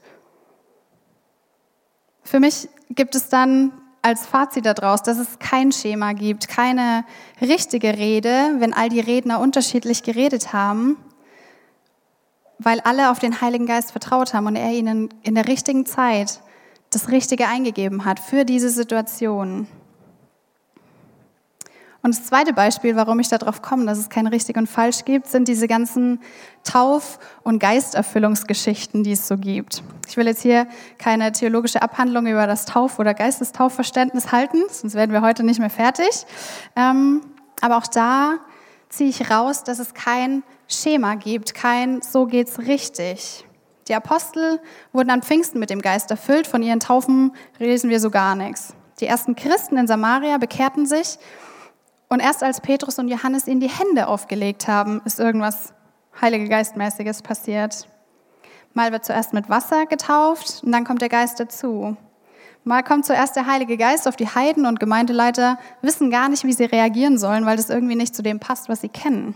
Für 2.23 2.39
mich 2.39 2.69
gibt 2.89 3.15
es 3.15 3.29
dann 3.29 3.71
als 4.03 4.25
Fazit 4.25 4.65
daraus, 4.65 5.01
dass 5.01 5.17
es 5.17 5.39
kein 5.39 5.71
Schema 5.71 6.11
gibt, 6.11 6.49
keine 6.49 7.05
richtige 7.41 7.97
Rede, 7.97 8.55
wenn 8.59 8.73
all 8.73 8.89
die 8.89 8.99
Redner 8.99 9.39
unterschiedlich 9.39 10.03
geredet 10.03 10.51
haben, 10.51 10.97
weil 12.59 12.81
alle 12.81 13.11
auf 13.11 13.19
den 13.19 13.39
Heiligen 13.41 13.65
Geist 13.65 13.93
vertraut 13.93 14.33
haben 14.33 14.45
und 14.45 14.57
er 14.57 14.71
ihnen 14.71 15.09
in 15.23 15.35
der 15.35 15.47
richtigen 15.47 15.85
Zeit 15.85 16.41
das 16.89 17.09
Richtige 17.09 17.47
eingegeben 17.47 18.03
hat 18.03 18.19
für 18.19 18.43
diese 18.43 18.69
Situation. 18.69 19.67
Und 22.03 22.13
das 22.13 22.25
zweite 22.25 22.51
Beispiel, 22.51 22.97
warum 22.97 23.21
ich 23.21 23.29
darauf 23.29 23.61
komme, 23.61 23.85
dass 23.85 23.97
es 23.97 24.09
kein 24.09 24.27
richtig 24.27 24.57
und 24.57 24.67
falsch 24.67 25.05
gibt, 25.05 25.27
sind 25.27 25.47
diese 25.47 25.69
ganzen 25.69 26.19
Tauf- 26.65 27.17
und 27.43 27.59
Geisterfüllungsgeschichten, 27.59 29.03
die 29.03 29.13
es 29.13 29.25
so 29.25 29.37
gibt. 29.37 29.83
Ich 30.09 30.17
will 30.17 30.27
jetzt 30.27 30.41
hier 30.41 30.67
keine 30.97 31.31
theologische 31.31 31.81
Abhandlung 31.81 32.27
über 32.27 32.45
das 32.45 32.65
Tauf- 32.65 32.99
oder 32.99 33.13
Geistestaufverständnis 33.13 34.33
halten, 34.33 34.57
sonst 34.69 34.95
werden 34.95 35.13
wir 35.13 35.21
heute 35.21 35.43
nicht 35.43 35.61
mehr 35.61 35.69
fertig. 35.69 36.25
Ähm, 36.75 37.21
aber 37.61 37.77
auch 37.77 37.87
da 37.87 38.33
ziehe 38.89 39.09
ich 39.09 39.31
raus, 39.31 39.63
dass 39.63 39.79
es 39.79 39.93
kein 39.93 40.43
Schema 40.67 41.15
gibt, 41.15 41.53
kein 41.53 42.01
so 42.01 42.25
geht's 42.25 42.59
richtig. 42.59 43.45
Die 43.87 43.95
Apostel 43.95 44.59
wurden 44.91 45.09
an 45.09 45.21
Pfingsten 45.21 45.57
mit 45.57 45.69
dem 45.69 45.81
Geist 45.81 46.11
erfüllt, 46.11 46.47
von 46.47 46.63
ihren 46.63 46.81
Taufen 46.81 47.31
lesen 47.59 47.89
wir 47.89 48.01
so 48.01 48.09
gar 48.09 48.35
nichts. 48.35 48.75
Die 48.99 49.07
ersten 49.07 49.35
Christen 49.35 49.77
in 49.77 49.87
Samaria 49.87 50.37
bekehrten 50.37 50.85
sich 50.85 51.17
und 52.13 52.19
erst 52.19 52.43
als 52.43 52.61
Petrus 52.61 52.99
und 52.99 53.07
Johannes 53.07 53.47
ihnen 53.47 53.59
die 53.59 53.69
Hände 53.69 54.07
aufgelegt 54.07 54.67
haben, 54.67 55.01
ist 55.03 55.19
irgendwas 55.19 55.73
Heilige 56.21 56.47
Geistmäßiges 56.47 57.23
passiert. 57.23 57.87
Mal 58.73 58.91
wird 58.91 59.03
zuerst 59.03 59.33
mit 59.33 59.49
Wasser 59.49 59.87
getauft 59.87 60.61
und 60.63 60.71
dann 60.71 60.83
kommt 60.83 61.01
der 61.01 61.09
Geist 61.09 61.39
dazu. 61.39 61.97
Mal 62.63 62.83
kommt 62.83 63.07
zuerst 63.07 63.35
der 63.35 63.47
Heilige 63.47 63.77
Geist 63.77 64.07
auf 64.07 64.15
die 64.15 64.27
Heiden 64.27 64.67
und 64.67 64.79
Gemeindeleiter 64.79 65.57
wissen 65.81 66.11
gar 66.11 66.29
nicht, 66.29 66.43
wie 66.43 66.53
sie 66.53 66.65
reagieren 66.65 67.17
sollen, 67.17 67.47
weil 67.47 67.57
das 67.57 67.71
irgendwie 67.71 67.95
nicht 67.95 68.15
zu 68.15 68.21
dem 68.21 68.39
passt, 68.39 68.69
was 68.69 68.81
sie 68.81 68.89
kennen. 68.89 69.33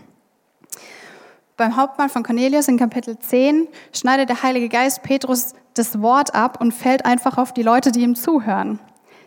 Beim 1.56 1.76
Hauptmann 1.76 2.10
von 2.10 2.22
Cornelius 2.22 2.68
in 2.68 2.78
Kapitel 2.78 3.18
10 3.18 3.66
schneidet 3.92 4.28
der 4.28 4.44
Heilige 4.44 4.68
Geist 4.68 5.02
Petrus 5.02 5.54
das 5.74 6.00
Wort 6.00 6.32
ab 6.36 6.60
und 6.60 6.72
fällt 6.72 7.04
einfach 7.04 7.38
auf 7.38 7.52
die 7.52 7.64
Leute, 7.64 7.90
die 7.90 8.02
ihm 8.02 8.14
zuhören. 8.14 8.78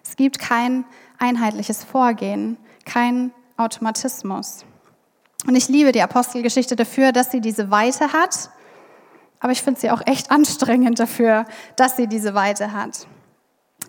Es 0.05 0.15
gibt 0.15 0.39
kein 0.39 0.85
einheitliches 1.19 1.83
Vorgehen, 1.83 2.55
kein 2.85 3.31
Automatismus. 3.61 4.65
Und 5.47 5.55
ich 5.55 5.69
liebe 5.69 5.91
die 5.91 6.01
Apostelgeschichte 6.01 6.75
dafür, 6.75 7.11
dass 7.11 7.31
sie 7.31 7.41
diese 7.41 7.71
Weite 7.71 8.13
hat, 8.13 8.49
aber 9.39 9.51
ich 9.51 9.61
finde 9.61 9.79
sie 9.79 9.89
auch 9.89 10.01
echt 10.05 10.29
anstrengend 10.29 10.99
dafür, 10.99 11.45
dass 11.75 11.97
sie 11.97 12.07
diese 12.07 12.35
Weite 12.35 12.73
hat. 12.73 13.07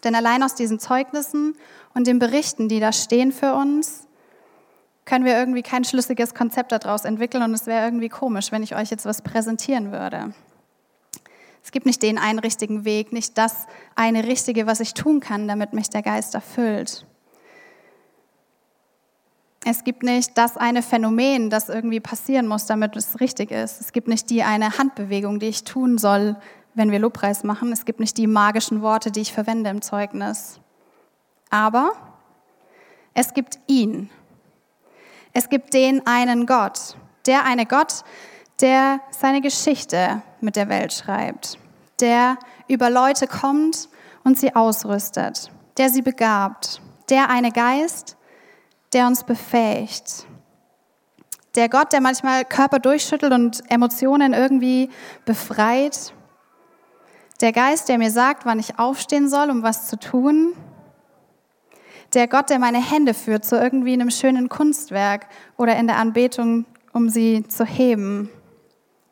Denn 0.03 0.15
allein 0.15 0.43
aus 0.43 0.55
diesen 0.55 0.79
Zeugnissen 0.79 1.55
und 1.95 2.07
den 2.07 2.19
Berichten, 2.19 2.69
die 2.69 2.81
da 2.81 2.93
stehen 2.93 3.33
für 3.33 3.55
uns, 3.55 4.07
können 5.05 5.25
wir 5.25 5.37
irgendwie 5.37 5.63
kein 5.63 5.85
schlüssiges 5.85 6.35
Konzept 6.35 6.73
daraus 6.73 7.05
entwickeln 7.05 7.43
und 7.43 7.53
es 7.53 7.67
wäre 7.67 7.85
irgendwie 7.85 8.09
komisch, 8.09 8.53
wenn 8.53 8.63
ich 8.63 8.75
euch 8.75 8.91
jetzt 8.91 9.05
was 9.05 9.21
präsentieren 9.21 9.93
würde. 9.93 10.33
Es 11.63 11.71
gibt 11.71 11.87
nicht 11.87 12.03
den 12.03 12.19
einen 12.19 12.39
richtigen 12.39 12.85
Weg, 12.85 13.13
nicht 13.13 13.39
das 13.39 13.67
eine 13.95 14.25
Richtige, 14.25 14.67
was 14.67 14.81
ich 14.81 14.95
tun 14.95 15.21
kann, 15.21 15.47
damit 15.47 15.73
mich 15.73 15.91
der 15.91 16.03
Geist 16.03 16.35
erfüllt. 16.35 17.07
Es 19.64 19.85
gibt 19.85 20.03
nicht 20.03 20.37
das 20.37 20.57
eine 20.57 20.83
Phänomen, 20.83 21.48
das 21.48 21.68
irgendwie 21.68 22.01
passieren 22.01 22.48
muss, 22.48 22.66
damit 22.66 22.96
es 22.96 23.20
richtig 23.20 23.53
ist. 23.53 23.81
Es 23.81 23.92
gibt 23.92 24.09
nicht 24.09 24.29
die 24.31 24.42
eine 24.42 24.77
Handbewegung, 24.79 25.38
die 25.38 25.46
ich 25.46 25.62
tun 25.62 25.98
soll, 25.98 26.37
wenn 26.75 26.90
wir 26.90 26.98
Lobpreis 26.98 27.44
machen. 27.44 27.70
Es 27.72 27.85
gibt 27.85 28.01
nicht 28.01 28.18
die 28.18 28.27
magischen 28.27 28.83
Worte, 28.83 29.12
die 29.12 29.20
ich 29.20 29.33
verwende 29.33 29.70
im 29.70 29.81
Zeugnis. 29.81 30.61
Aber 31.51 31.92
es 33.14 33.35
gibt 33.35 33.59
ihn. 33.68 34.11
Es 35.33 35.48
gibt 35.48 35.75
den 35.75 36.07
einen 36.07 36.46
Gott. 36.46 36.96
Der 37.27 37.44
eine 37.44 37.66
Gott, 37.66 38.05
der 38.61 39.01
seine 39.11 39.40
Geschichte 39.40 40.22
mit 40.40 40.57
der 40.57 40.68
Welt 40.68 40.92
schreibt. 40.92 41.59
Der 42.01 42.37
über 42.66 42.90
Leute 42.90 43.29
kommt 43.29 43.88
und 44.25 44.38
sie 44.38 44.57
ausrüstet. 44.57 45.53
Der 45.77 45.88
sie 45.88 46.03
begabt. 46.03 46.83
Der 47.11 47.31
eine 47.31 47.53
Geist, 47.53 48.16
der 48.92 49.07
uns 49.07 49.24
befähigt. 49.24 50.26
Der 51.55 51.68
Gott, 51.68 51.92
der 51.92 52.00
manchmal 52.00 52.44
Körper 52.44 52.78
durchschüttelt 52.78 53.33
und 53.33 53.62
Emotionen 53.70 54.33
irgendwie 54.33 54.90
befreit. 55.24 56.14
Der 57.40 57.52
Geist, 57.52 57.88
der 57.88 57.98
mir 57.98 58.11
sagt, 58.11 58.46
wann 58.46 58.59
ich 58.59 58.78
aufstehen 58.78 59.28
soll, 59.28 59.50
um 59.50 59.62
was 59.62 59.88
zu 59.88 59.98
tun. 59.98 60.55
Der 62.14 62.28
Gott, 62.28 62.50
der 62.50 62.59
meine 62.59 62.81
Hände 62.81 63.14
führt 63.14 63.44
zu 63.44 63.57
irgendwie 63.57 63.94
einem 63.94 64.11
schönen 64.11 64.48
Kunstwerk 64.48 65.26
oder 65.57 65.76
in 65.76 65.87
der 65.87 65.96
Anbetung 65.96 66.66
um 66.92 67.09
sie 67.09 67.46
zu 67.48 67.64
heben. 67.64 68.31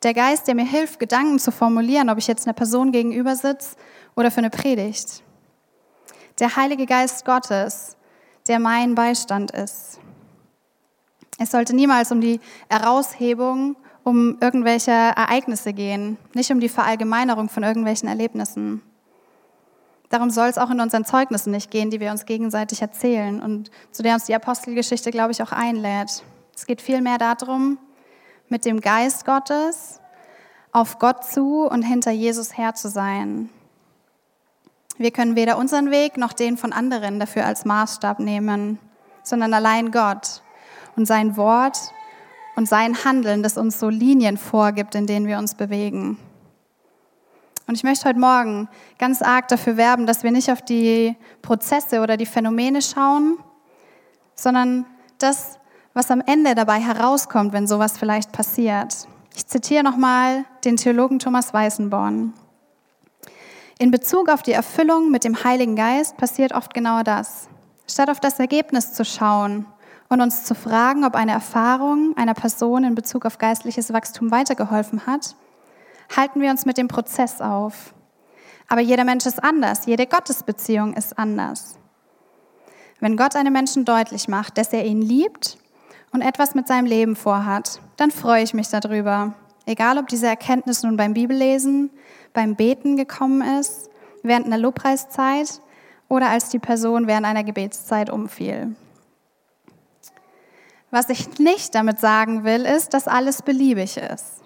Der 0.03 0.13
Geist, 0.13 0.47
der 0.47 0.55
mir 0.55 0.65
hilft, 0.65 0.99
Gedanken 0.99 1.39
zu 1.39 1.51
formulieren, 1.51 2.09
ob 2.09 2.17
ich 2.17 2.27
jetzt 2.27 2.47
einer 2.47 2.53
Person 2.53 2.91
gegenüber 2.91 3.35
sitze 3.35 3.75
oder 4.15 4.31
für 4.31 4.39
eine 4.39 4.49
Predigt. 4.49 5.23
Der 6.39 6.55
Heilige 6.55 6.85
Geist 6.85 7.25
Gottes, 7.25 7.97
der 8.47 8.59
mein 8.59 8.95
Beistand 8.95 9.51
ist. 9.51 9.99
Es 11.37 11.51
sollte 11.51 11.75
niemals 11.75 12.11
um 12.11 12.21
die 12.21 12.39
Heraushebung, 12.69 13.75
um 14.03 14.37
irgendwelche 14.41 14.91
Ereignisse 14.91 15.73
gehen, 15.73 16.17
nicht 16.33 16.51
um 16.51 16.59
die 16.59 16.69
Verallgemeinerung 16.69 17.49
von 17.49 17.63
irgendwelchen 17.63 18.07
Erlebnissen. 18.07 18.81
Darum 20.09 20.29
soll 20.29 20.49
es 20.49 20.57
auch 20.57 20.69
in 20.69 20.81
unseren 20.81 21.05
Zeugnissen 21.05 21.51
nicht 21.51 21.71
gehen, 21.71 21.89
die 21.89 21.99
wir 21.99 22.11
uns 22.11 22.25
gegenseitig 22.25 22.81
erzählen 22.81 23.41
und 23.41 23.71
zu 23.91 24.03
der 24.03 24.15
uns 24.15 24.25
die 24.25 24.35
Apostelgeschichte, 24.35 25.09
glaube 25.09 25.31
ich, 25.31 25.41
auch 25.41 25.51
einlädt. 25.51 26.23
Es 26.55 26.65
geht 26.65 26.81
vielmehr 26.81 27.17
darum, 27.17 27.77
mit 28.49 28.65
dem 28.65 28.81
Geist 28.81 29.25
Gottes 29.25 30.01
auf 30.73 30.99
Gott 30.99 31.23
zu 31.23 31.65
und 31.65 31.83
hinter 31.83 32.11
Jesus 32.11 32.57
her 32.57 32.75
zu 32.75 32.89
sein. 32.89 33.49
Wir 34.97 35.11
können 35.11 35.35
weder 35.35 35.57
unseren 35.57 35.91
Weg 35.91 36.17
noch 36.17 36.33
den 36.33 36.57
von 36.57 36.73
anderen 36.73 37.19
dafür 37.19 37.45
als 37.45 37.65
Maßstab 37.65 38.19
nehmen, 38.19 38.79
sondern 39.23 39.53
allein 39.53 39.91
Gott 39.91 40.41
und 40.95 41.05
sein 41.05 41.37
Wort 41.37 41.77
und 42.55 42.67
sein 42.67 43.03
Handeln, 43.03 43.43
das 43.43 43.57
uns 43.57 43.79
so 43.79 43.89
Linien 43.89 44.37
vorgibt, 44.37 44.95
in 44.95 45.07
denen 45.07 45.27
wir 45.27 45.37
uns 45.37 45.55
bewegen. 45.55 46.17
Und 47.67 47.75
ich 47.75 47.83
möchte 47.83 48.09
heute 48.09 48.19
Morgen 48.19 48.67
ganz 48.99 49.21
arg 49.21 49.47
dafür 49.47 49.77
werben, 49.77 50.05
dass 50.05 50.23
wir 50.23 50.31
nicht 50.31 50.51
auf 50.51 50.61
die 50.61 51.15
Prozesse 51.41 52.01
oder 52.01 52.17
die 52.17 52.25
Phänomene 52.25 52.81
schauen, 52.81 53.37
sondern 54.35 54.85
das, 55.19 55.57
was 55.93 56.11
am 56.11 56.21
Ende 56.25 56.55
dabei 56.55 56.79
herauskommt, 56.79 57.53
wenn 57.53 57.67
sowas 57.67 57.97
vielleicht 57.97 58.31
passiert. 58.31 59.07
Ich 59.35 59.47
zitiere 59.47 59.83
nochmal 59.83 60.43
den 60.65 60.75
Theologen 60.75 61.19
Thomas 61.19 61.53
Weißenborn. 61.53 62.33
In 63.81 63.89
Bezug 63.89 64.29
auf 64.29 64.43
die 64.43 64.51
Erfüllung 64.51 65.09
mit 65.09 65.23
dem 65.23 65.43
Heiligen 65.43 65.75
Geist 65.75 66.15
passiert 66.15 66.53
oft 66.53 66.71
genau 66.75 67.01
das. 67.01 67.49
Statt 67.87 68.11
auf 68.11 68.19
das 68.19 68.37
Ergebnis 68.37 68.93
zu 68.93 69.03
schauen 69.03 69.65
und 70.07 70.21
uns 70.21 70.43
zu 70.43 70.53
fragen, 70.53 71.03
ob 71.03 71.15
eine 71.15 71.31
Erfahrung 71.31 72.15
einer 72.15 72.35
Person 72.35 72.83
in 72.83 72.93
Bezug 72.93 73.25
auf 73.25 73.39
geistliches 73.39 73.91
Wachstum 73.91 74.29
weitergeholfen 74.29 75.07
hat, 75.07 75.35
halten 76.15 76.41
wir 76.41 76.51
uns 76.51 76.67
mit 76.67 76.77
dem 76.77 76.89
Prozess 76.89 77.41
auf. 77.41 77.95
Aber 78.67 78.81
jeder 78.81 79.03
Mensch 79.03 79.25
ist 79.25 79.43
anders, 79.43 79.87
jede 79.87 80.05
Gottesbeziehung 80.05 80.93
ist 80.93 81.17
anders. 81.17 81.79
Wenn 82.99 83.17
Gott 83.17 83.35
einem 83.35 83.53
Menschen 83.53 83.83
deutlich 83.83 84.27
macht, 84.27 84.59
dass 84.59 84.73
er 84.73 84.85
ihn 84.85 85.01
liebt 85.01 85.57
und 86.11 86.21
etwas 86.21 86.53
mit 86.53 86.67
seinem 86.67 86.85
Leben 86.85 87.15
vorhat, 87.15 87.81
dann 87.97 88.11
freue 88.11 88.43
ich 88.43 88.53
mich 88.53 88.67
darüber. 88.67 89.33
Egal, 89.65 89.97
ob 89.97 90.07
diese 90.07 90.27
Erkenntnis 90.27 90.83
nun 90.83 90.97
beim 90.97 91.13
Bibellesen, 91.13 91.91
beim 92.33 92.55
Beten 92.55 92.97
gekommen 92.97 93.41
ist, 93.59 93.89
während 94.23 94.45
einer 94.45 94.57
Lobpreiszeit 94.57 95.61
oder 96.07 96.29
als 96.29 96.49
die 96.49 96.59
Person 96.59 97.07
während 97.07 97.25
einer 97.25 97.43
Gebetszeit 97.43 98.09
umfiel. 98.09 98.75
Was 100.89 101.09
ich 101.09 101.39
nicht 101.39 101.73
damit 101.73 101.99
sagen 101.99 102.43
will, 102.43 102.65
ist, 102.65 102.93
dass 102.93 103.07
alles 103.07 103.41
beliebig 103.41 103.97
ist. 103.97 104.41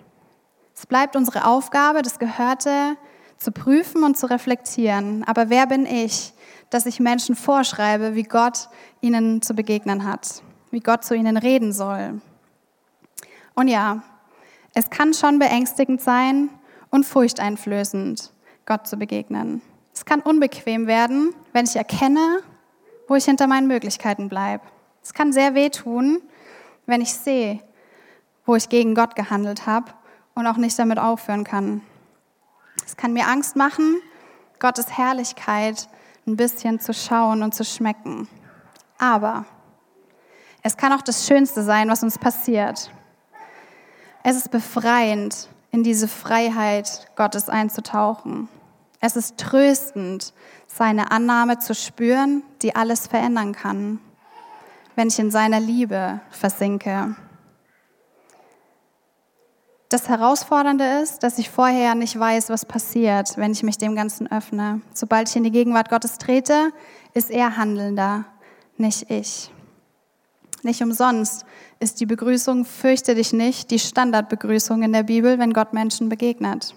Es 0.75 0.85
bleibt 0.85 1.15
unsere 1.15 1.45
Aufgabe, 1.45 2.01
das 2.01 2.19
Gehörte 2.19 2.97
zu 3.37 3.51
prüfen 3.51 4.03
und 4.03 4.17
zu 4.17 4.27
reflektieren. 4.27 5.23
Aber 5.23 5.49
wer 5.49 5.65
bin 5.65 5.85
ich, 5.85 6.33
dass 6.69 6.85
ich 6.85 6.99
Menschen 6.99 7.35
vorschreibe, 7.35 8.15
wie 8.15 8.23
Gott 8.23 8.69
ihnen 9.01 9.41
zu 9.41 9.55
begegnen 9.55 10.03
hat, 10.03 10.43
wie 10.71 10.81
Gott 10.81 11.03
zu 11.03 11.15
ihnen 11.15 11.37
reden 11.37 11.73
soll? 11.73 12.21
Und 13.55 13.67
ja, 13.67 14.03
es 14.73 14.89
kann 14.89 15.13
schon 15.13 15.39
beängstigend 15.39 16.01
sein 16.01 16.49
und 16.89 17.05
furchteinflößend, 17.05 18.31
Gott 18.65 18.87
zu 18.87 18.97
begegnen. 18.97 19.61
Es 19.93 20.05
kann 20.05 20.21
unbequem 20.21 20.87
werden, 20.87 21.33
wenn 21.53 21.65
ich 21.65 21.75
erkenne, 21.75 22.41
wo 23.07 23.15
ich 23.15 23.25
hinter 23.25 23.47
meinen 23.47 23.67
Möglichkeiten 23.67 24.29
bleibe. 24.29 24.63
Es 25.03 25.13
kann 25.13 25.31
sehr 25.31 25.53
wehtun, 25.55 26.21
wenn 26.85 27.01
ich 27.01 27.13
sehe, 27.13 27.59
wo 28.45 28.55
ich 28.55 28.69
gegen 28.69 28.95
Gott 28.95 29.15
gehandelt 29.15 29.65
habe 29.65 29.91
und 30.33 30.47
auch 30.47 30.57
nicht 30.57 30.77
damit 30.77 30.99
aufhören 30.99 31.43
kann. 31.43 31.81
Es 32.85 32.97
kann 32.97 33.13
mir 33.13 33.27
Angst 33.27 33.55
machen, 33.55 34.01
Gottes 34.59 34.97
Herrlichkeit 34.97 35.87
ein 36.27 36.35
bisschen 36.35 36.79
zu 36.79 36.93
schauen 36.93 37.43
und 37.43 37.53
zu 37.53 37.63
schmecken. 37.63 38.27
Aber 38.97 39.45
es 40.61 40.77
kann 40.77 40.93
auch 40.93 41.01
das 41.01 41.27
Schönste 41.27 41.63
sein, 41.63 41.89
was 41.89 42.03
uns 42.03 42.17
passiert. 42.17 42.91
Es 44.23 44.35
ist 44.35 44.49
befreiend, 44.49 45.49
in 45.75 45.83
diese 45.83 46.07
Freiheit 46.07 47.05
Gottes 47.17 47.49
einzutauchen. 47.49 48.47
Es 49.01 49.17
ist 49.17 49.37
tröstend, 49.37 50.33
seine 50.67 51.11
Annahme 51.11 51.59
zu 51.59 51.75
spüren, 51.75 52.43
die 52.61 52.77
alles 52.77 53.07
verändern 53.07 53.51
kann, 53.51 53.99
wenn 54.95 55.09
ich 55.09 55.19
in 55.19 55.31
seiner 55.31 55.59
Liebe 55.59 56.21
versinke. 56.29 57.17
Das 59.89 60.07
Herausfordernde 60.07 61.01
ist, 61.03 61.23
dass 61.23 61.39
ich 61.39 61.49
vorher 61.49 61.93
nicht 61.93 62.17
weiß, 62.17 62.49
was 62.49 62.65
passiert, 62.65 63.37
wenn 63.37 63.51
ich 63.51 63.61
mich 63.61 63.77
dem 63.77 63.97
Ganzen 63.97 64.31
öffne. 64.31 64.79
Sobald 64.93 65.27
ich 65.27 65.35
in 65.35 65.43
die 65.43 65.51
Gegenwart 65.51 65.89
Gottes 65.89 66.17
trete, 66.17 66.71
ist 67.13 67.29
er 67.29 67.57
handelnder, 67.57 68.23
nicht 68.77 69.11
ich. 69.11 69.51
Nicht 70.65 70.81
umsonst 70.81 71.45
ist 71.79 71.99
die 71.99 72.07
Begrüßung 72.07 72.65
Fürchte 72.65 73.13
dich 73.13 73.33
nicht 73.33 73.69
die 73.69 73.77
Standardbegrüßung 73.77 74.81
in 74.81 74.93
der 74.93 75.03
Bibel, 75.03 75.37
wenn 75.37 75.53
Gott 75.53 75.73
Menschen 75.73 76.09
begegnet. 76.09 76.73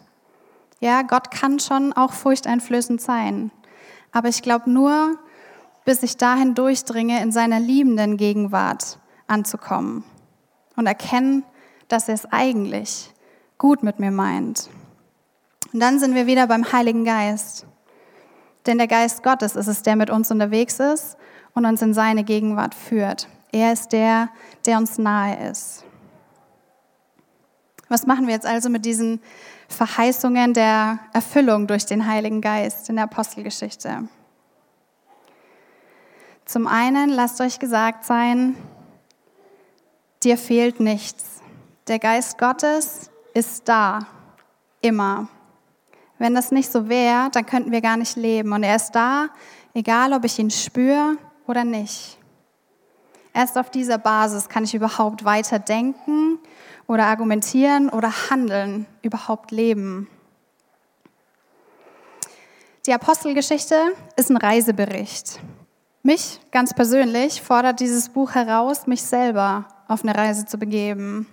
Ja, 0.78 1.00
Gott 1.00 1.30
kann 1.30 1.58
schon 1.58 1.94
auch 1.94 2.12
furchteinflößend 2.12 3.00
sein. 3.00 3.50
Aber 4.12 4.28
ich 4.28 4.42
glaube 4.42 4.70
nur, 4.70 5.18
bis 5.86 6.02
ich 6.02 6.18
dahin 6.18 6.54
durchdringe, 6.54 7.22
in 7.22 7.32
seiner 7.32 7.60
liebenden 7.60 8.18
Gegenwart 8.18 8.98
anzukommen 9.26 10.04
und 10.76 10.86
erkennen, 10.86 11.42
dass 11.88 12.08
er 12.08 12.14
es 12.14 12.26
eigentlich 12.30 13.10
gut 13.56 13.82
mit 13.82 14.00
mir 14.00 14.10
meint. 14.10 14.68
Und 15.72 15.80
dann 15.80 15.98
sind 15.98 16.14
wir 16.14 16.26
wieder 16.26 16.46
beim 16.46 16.72
Heiligen 16.72 17.06
Geist. 17.06 17.64
Denn 18.66 18.76
der 18.76 18.86
Geist 18.86 19.22
Gottes 19.22 19.56
ist 19.56 19.66
es, 19.66 19.80
der 19.80 19.96
mit 19.96 20.10
uns 20.10 20.30
unterwegs 20.30 20.78
ist 20.78 21.16
und 21.54 21.64
uns 21.64 21.80
in 21.80 21.94
seine 21.94 22.22
Gegenwart 22.22 22.74
führt. 22.74 23.28
Er 23.52 23.72
ist 23.72 23.92
der, 23.92 24.28
der 24.66 24.78
uns 24.78 24.98
nahe 24.98 25.50
ist. 25.50 25.84
Was 27.88 28.06
machen 28.06 28.26
wir 28.26 28.34
jetzt 28.34 28.46
also 28.46 28.68
mit 28.68 28.84
diesen 28.84 29.20
Verheißungen 29.68 30.52
der 30.52 30.98
Erfüllung 31.12 31.66
durch 31.66 31.86
den 31.86 32.06
Heiligen 32.06 32.40
Geist 32.40 32.88
in 32.90 32.96
der 32.96 33.04
Apostelgeschichte? 33.04 34.08
Zum 36.44 36.66
einen 36.66 37.10
lasst 37.10 37.40
euch 37.40 37.58
gesagt 37.58 38.04
sein, 38.04 38.56
dir 40.22 40.36
fehlt 40.36 40.80
nichts. 40.80 41.40
Der 41.88 41.98
Geist 41.98 42.38
Gottes 42.38 43.10
ist 43.34 43.68
da, 43.68 44.00
immer. 44.82 45.28
Wenn 46.18 46.34
das 46.34 46.50
nicht 46.50 46.70
so 46.70 46.88
wäre, 46.88 47.30
dann 47.30 47.46
könnten 47.46 47.70
wir 47.70 47.80
gar 47.80 47.96
nicht 47.96 48.16
leben. 48.16 48.52
Und 48.52 48.62
er 48.62 48.76
ist 48.76 48.92
da, 48.92 49.28
egal 49.74 50.12
ob 50.12 50.24
ich 50.24 50.38
ihn 50.38 50.50
spüre 50.50 51.16
oder 51.46 51.64
nicht. 51.64 52.17
Erst 53.38 53.56
auf 53.56 53.70
dieser 53.70 53.98
Basis 53.98 54.48
kann 54.48 54.64
ich 54.64 54.74
überhaupt 54.74 55.24
weiter 55.24 55.60
denken 55.60 56.40
oder 56.88 57.06
argumentieren 57.06 57.88
oder 57.88 58.10
handeln, 58.30 58.86
überhaupt 59.00 59.52
leben. 59.52 60.08
Die 62.84 62.92
Apostelgeschichte 62.92 63.92
ist 64.16 64.28
ein 64.28 64.38
Reisebericht. 64.38 65.38
Mich 66.02 66.40
ganz 66.50 66.74
persönlich 66.74 67.40
fordert 67.40 67.78
dieses 67.78 68.08
Buch 68.08 68.34
heraus, 68.34 68.88
mich 68.88 69.02
selber 69.02 69.66
auf 69.86 70.02
eine 70.02 70.16
Reise 70.16 70.44
zu 70.44 70.58
begeben. 70.58 71.28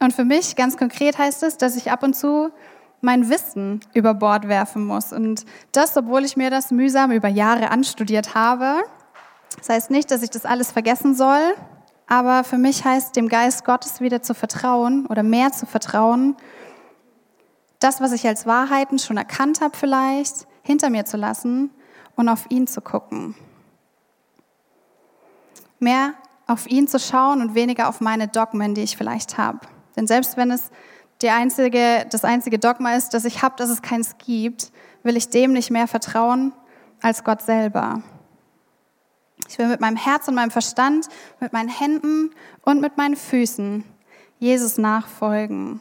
Und 0.00 0.12
für 0.12 0.24
mich 0.24 0.56
ganz 0.56 0.76
konkret 0.76 1.18
heißt 1.18 1.44
es, 1.44 1.56
dass 1.56 1.76
ich 1.76 1.92
ab 1.92 2.02
und 2.02 2.16
zu 2.16 2.50
mein 3.00 3.30
Wissen 3.30 3.78
über 3.94 4.12
Bord 4.12 4.48
werfen 4.48 4.84
muss. 4.84 5.12
Und 5.12 5.44
das, 5.70 5.96
obwohl 5.96 6.24
ich 6.24 6.36
mir 6.36 6.50
das 6.50 6.72
mühsam 6.72 7.12
über 7.12 7.28
Jahre 7.28 7.70
anstudiert 7.70 8.34
habe. 8.34 8.82
Das 9.58 9.68
heißt 9.68 9.90
nicht, 9.90 10.10
dass 10.10 10.22
ich 10.22 10.30
das 10.30 10.44
alles 10.44 10.72
vergessen 10.72 11.14
soll, 11.14 11.54
aber 12.06 12.44
für 12.44 12.58
mich 12.58 12.84
heißt 12.84 13.14
dem 13.14 13.28
Geist 13.28 13.64
Gottes 13.64 14.00
wieder 14.00 14.22
zu 14.22 14.34
vertrauen 14.34 15.06
oder 15.06 15.22
mehr 15.22 15.52
zu 15.52 15.66
vertrauen, 15.66 16.36
das, 17.78 18.00
was 18.00 18.12
ich 18.12 18.26
als 18.26 18.46
Wahrheiten 18.46 18.98
schon 18.98 19.16
erkannt 19.16 19.60
habe 19.60 19.76
vielleicht, 19.76 20.46
hinter 20.62 20.90
mir 20.90 21.04
zu 21.04 21.16
lassen 21.16 21.70
und 22.16 22.28
auf 22.28 22.50
ihn 22.50 22.66
zu 22.66 22.80
gucken. 22.80 23.34
Mehr 25.78 26.14
auf 26.46 26.66
ihn 26.66 26.88
zu 26.88 26.98
schauen 26.98 27.40
und 27.40 27.54
weniger 27.54 27.88
auf 27.88 28.00
meine 28.00 28.28
Dogmen, 28.28 28.74
die 28.74 28.82
ich 28.82 28.96
vielleicht 28.96 29.38
habe. 29.38 29.60
Denn 29.96 30.06
selbst 30.06 30.36
wenn 30.36 30.50
es 30.50 30.70
einzige, 31.22 32.06
das 32.10 32.24
einzige 32.24 32.58
Dogma 32.58 32.94
ist, 32.94 33.14
dass 33.14 33.24
ich 33.24 33.42
habe, 33.42 33.54
dass 33.56 33.70
es 33.70 33.82
keins 33.82 34.16
gibt, 34.18 34.72
will 35.02 35.16
ich 35.16 35.30
dem 35.30 35.52
nicht 35.52 35.70
mehr 35.70 35.86
vertrauen 35.86 36.52
als 37.00 37.24
Gott 37.24 37.42
selber. 37.42 38.02
Ich 39.50 39.58
will 39.58 39.66
mit 39.66 39.80
meinem 39.80 39.96
Herz 39.96 40.28
und 40.28 40.36
meinem 40.36 40.52
Verstand, 40.52 41.08
mit 41.40 41.52
meinen 41.52 41.68
Händen 41.68 42.30
und 42.62 42.80
mit 42.80 42.96
meinen 42.96 43.16
Füßen 43.16 43.82
Jesus 44.38 44.78
nachfolgen, 44.78 45.80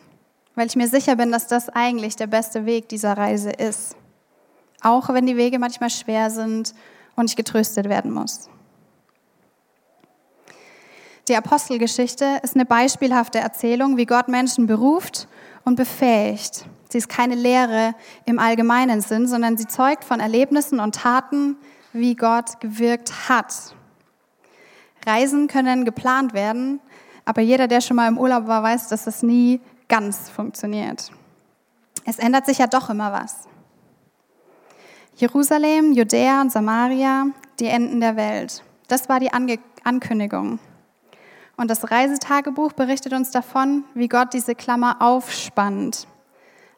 weil 0.55 0.65
ich 0.65 0.75
mir 0.75 0.87
sicher 0.87 1.15
bin, 1.15 1.31
dass 1.31 1.45
das 1.45 1.69
eigentlich 1.69 2.15
der 2.15 2.25
beste 2.25 2.65
Weg 2.65 2.89
dieser 2.89 3.15
Reise 3.15 3.51
ist. 3.51 3.95
Auch 4.81 5.09
wenn 5.09 5.27
die 5.27 5.37
Wege 5.37 5.59
manchmal 5.59 5.91
schwer 5.91 6.31
sind 6.31 6.73
und 7.15 7.29
ich 7.29 7.35
getröstet 7.35 7.87
werden 7.89 8.11
muss. 8.11 8.49
Die 11.27 11.35
Apostelgeschichte 11.35 12.39
ist 12.41 12.55
eine 12.55 12.65
beispielhafte 12.65 13.37
Erzählung, 13.37 13.97
wie 13.97 14.07
Gott 14.07 14.29
Menschen 14.29 14.65
beruft 14.65 15.27
und 15.63 15.75
befähigt. 15.75 16.65
Sie 16.89 16.97
ist 16.97 17.07
keine 17.07 17.35
Lehre 17.35 17.93
im 18.25 18.39
allgemeinen 18.39 19.01
Sinn, 19.01 19.27
sondern 19.27 19.59
sie 19.59 19.67
zeugt 19.67 20.03
von 20.03 20.19
Erlebnissen 20.19 20.79
und 20.79 20.95
Taten, 20.95 21.55
wie 21.93 22.15
Gott 22.15 22.59
gewirkt 22.59 23.29
hat. 23.29 23.75
Reisen 25.05 25.47
können 25.47 25.85
geplant 25.85 26.33
werden, 26.33 26.79
aber 27.25 27.41
jeder, 27.41 27.67
der 27.67 27.81
schon 27.81 27.95
mal 27.95 28.07
im 28.07 28.17
Urlaub 28.17 28.47
war, 28.47 28.63
weiß, 28.63 28.89
dass 28.89 29.05
das 29.05 29.23
nie 29.23 29.61
ganz 29.87 30.29
funktioniert. 30.29 31.11
Es 32.05 32.19
ändert 32.19 32.45
sich 32.45 32.57
ja 32.57 32.67
doch 32.67 32.89
immer 32.89 33.11
was. 33.11 33.47
Jerusalem, 35.15 35.91
Judäa 35.91 36.41
und 36.41 36.51
Samaria, 36.51 37.27
die 37.59 37.67
Enden 37.67 37.99
der 37.99 38.15
Welt. 38.15 38.63
Das 38.87 39.09
war 39.09 39.19
die 39.19 39.33
Ange 39.33 39.59
Ankündigung. 39.83 40.59
Und 41.57 41.69
das 41.69 41.91
Reisetagebuch 41.91 42.73
berichtet 42.73 43.13
uns 43.13 43.31
davon, 43.31 43.83
wie 43.93 44.07
Gott 44.07 44.33
diese 44.33 44.55
Klammer 44.55 45.01
aufspannt, 45.01 46.07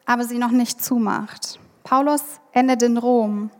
aber 0.06 0.24
sie 0.24 0.38
noch 0.38 0.50
nicht 0.50 0.82
zumacht. 0.82 1.60
Paulus 1.84 2.22
endet 2.52 2.82
in 2.82 2.96
Rom, 2.96 3.50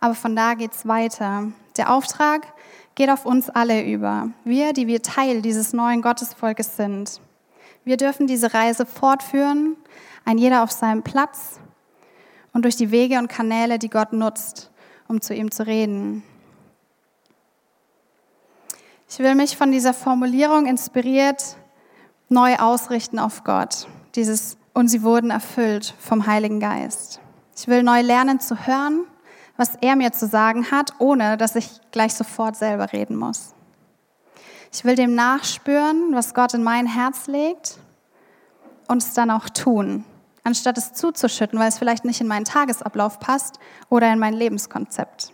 aber 0.00 0.14
von 0.14 0.34
da 0.34 0.54
geht 0.54 0.72
es 0.72 0.88
weiter. 0.88 1.52
Der 1.76 1.92
Auftrag 1.92 2.52
geht 2.94 3.10
auf 3.10 3.26
uns 3.26 3.48
alle 3.50 3.84
über. 3.84 4.30
Wir, 4.44 4.72
die 4.72 4.86
wir 4.86 5.02
Teil 5.02 5.42
dieses 5.42 5.72
neuen 5.72 6.02
Gottesvolkes 6.02 6.76
sind. 6.76 7.20
Wir 7.84 7.96
dürfen 7.96 8.26
diese 8.26 8.52
Reise 8.52 8.86
fortführen, 8.86 9.76
ein 10.24 10.38
jeder 10.38 10.62
auf 10.62 10.70
seinem 10.70 11.02
Platz 11.02 11.60
und 12.52 12.64
durch 12.64 12.76
die 12.76 12.90
Wege 12.90 13.18
und 13.18 13.28
Kanäle, 13.28 13.78
die 13.78 13.88
Gott 13.88 14.12
nutzt, 14.12 14.70
um 15.08 15.20
zu 15.20 15.34
ihm 15.34 15.50
zu 15.50 15.66
reden. 15.66 16.22
Ich 19.08 19.18
will 19.18 19.34
mich 19.34 19.56
von 19.56 19.72
dieser 19.72 19.94
Formulierung 19.94 20.66
inspiriert 20.66 21.56
neu 22.28 22.56
ausrichten 22.56 23.18
auf 23.18 23.44
Gott. 23.44 23.88
Dieses 24.14 24.56
und 24.72 24.88
sie 24.88 25.02
wurden 25.02 25.30
erfüllt 25.30 25.94
vom 25.98 26.26
Heiligen 26.26 26.60
Geist. 26.60 27.20
Ich 27.56 27.66
will 27.66 27.82
neu 27.82 28.02
lernen 28.02 28.40
zu 28.40 28.66
hören, 28.66 29.04
was 29.60 29.76
er 29.82 29.94
mir 29.94 30.10
zu 30.10 30.26
sagen 30.26 30.70
hat, 30.70 30.94
ohne 31.00 31.36
dass 31.36 31.54
ich 31.54 31.68
gleich 31.92 32.14
sofort 32.14 32.56
selber 32.56 32.94
reden 32.94 33.14
muss. 33.14 33.52
Ich 34.72 34.86
will 34.86 34.94
dem 34.94 35.14
nachspüren, 35.14 36.14
was 36.14 36.32
Gott 36.32 36.54
in 36.54 36.62
mein 36.62 36.86
Herz 36.86 37.26
legt 37.26 37.76
und 38.88 39.02
es 39.02 39.12
dann 39.12 39.30
auch 39.30 39.50
tun, 39.50 40.06
anstatt 40.44 40.78
es 40.78 40.94
zuzuschütten, 40.94 41.58
weil 41.58 41.68
es 41.68 41.76
vielleicht 41.76 42.06
nicht 42.06 42.22
in 42.22 42.26
meinen 42.26 42.46
Tagesablauf 42.46 43.20
passt 43.20 43.58
oder 43.90 44.10
in 44.10 44.18
mein 44.18 44.32
Lebenskonzept. 44.32 45.30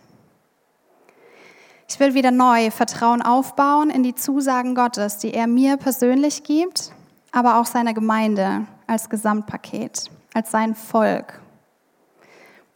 Ich 1.87 1.97
will 1.97 2.13
wieder 2.13 2.31
neu 2.31 2.69
Vertrauen 2.69 3.21
aufbauen 3.21 3.89
in 3.89 4.03
die 4.03 4.13
Zusagen 4.13 4.75
Gottes, 4.75 5.19
die 5.19 5.33
er 5.33 5.47
mir 5.47 5.77
persönlich 5.77 6.43
gibt, 6.43 6.91
aber 7.31 7.61
auch 7.61 7.65
seiner 7.65 7.93
Gemeinde 7.93 8.65
als 8.87 9.09
Gesamtpaket, 9.09 10.11
als 10.33 10.51
sein 10.51 10.75
Volk. 10.75 11.39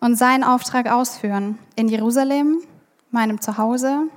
Und 0.02 0.18
seinen 0.18 0.44
Auftrag 0.44 0.92
ausführen 0.92 1.58
in 1.76 1.88
Jerusalem, 1.88 2.62
meinem 3.12 3.40
Zuhause, 3.40 4.08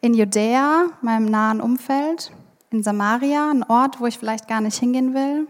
in 0.00 0.14
Judäa, 0.14 0.86
meinem 1.02 1.26
nahen 1.26 1.60
Umfeld, 1.60 2.32
in 2.70 2.82
Samaria, 2.82 3.50
ein 3.50 3.64
Ort, 3.64 4.00
wo 4.00 4.06
ich 4.06 4.18
vielleicht 4.18 4.46
gar 4.48 4.60
nicht 4.60 4.78
hingehen 4.78 5.12
will, 5.12 5.48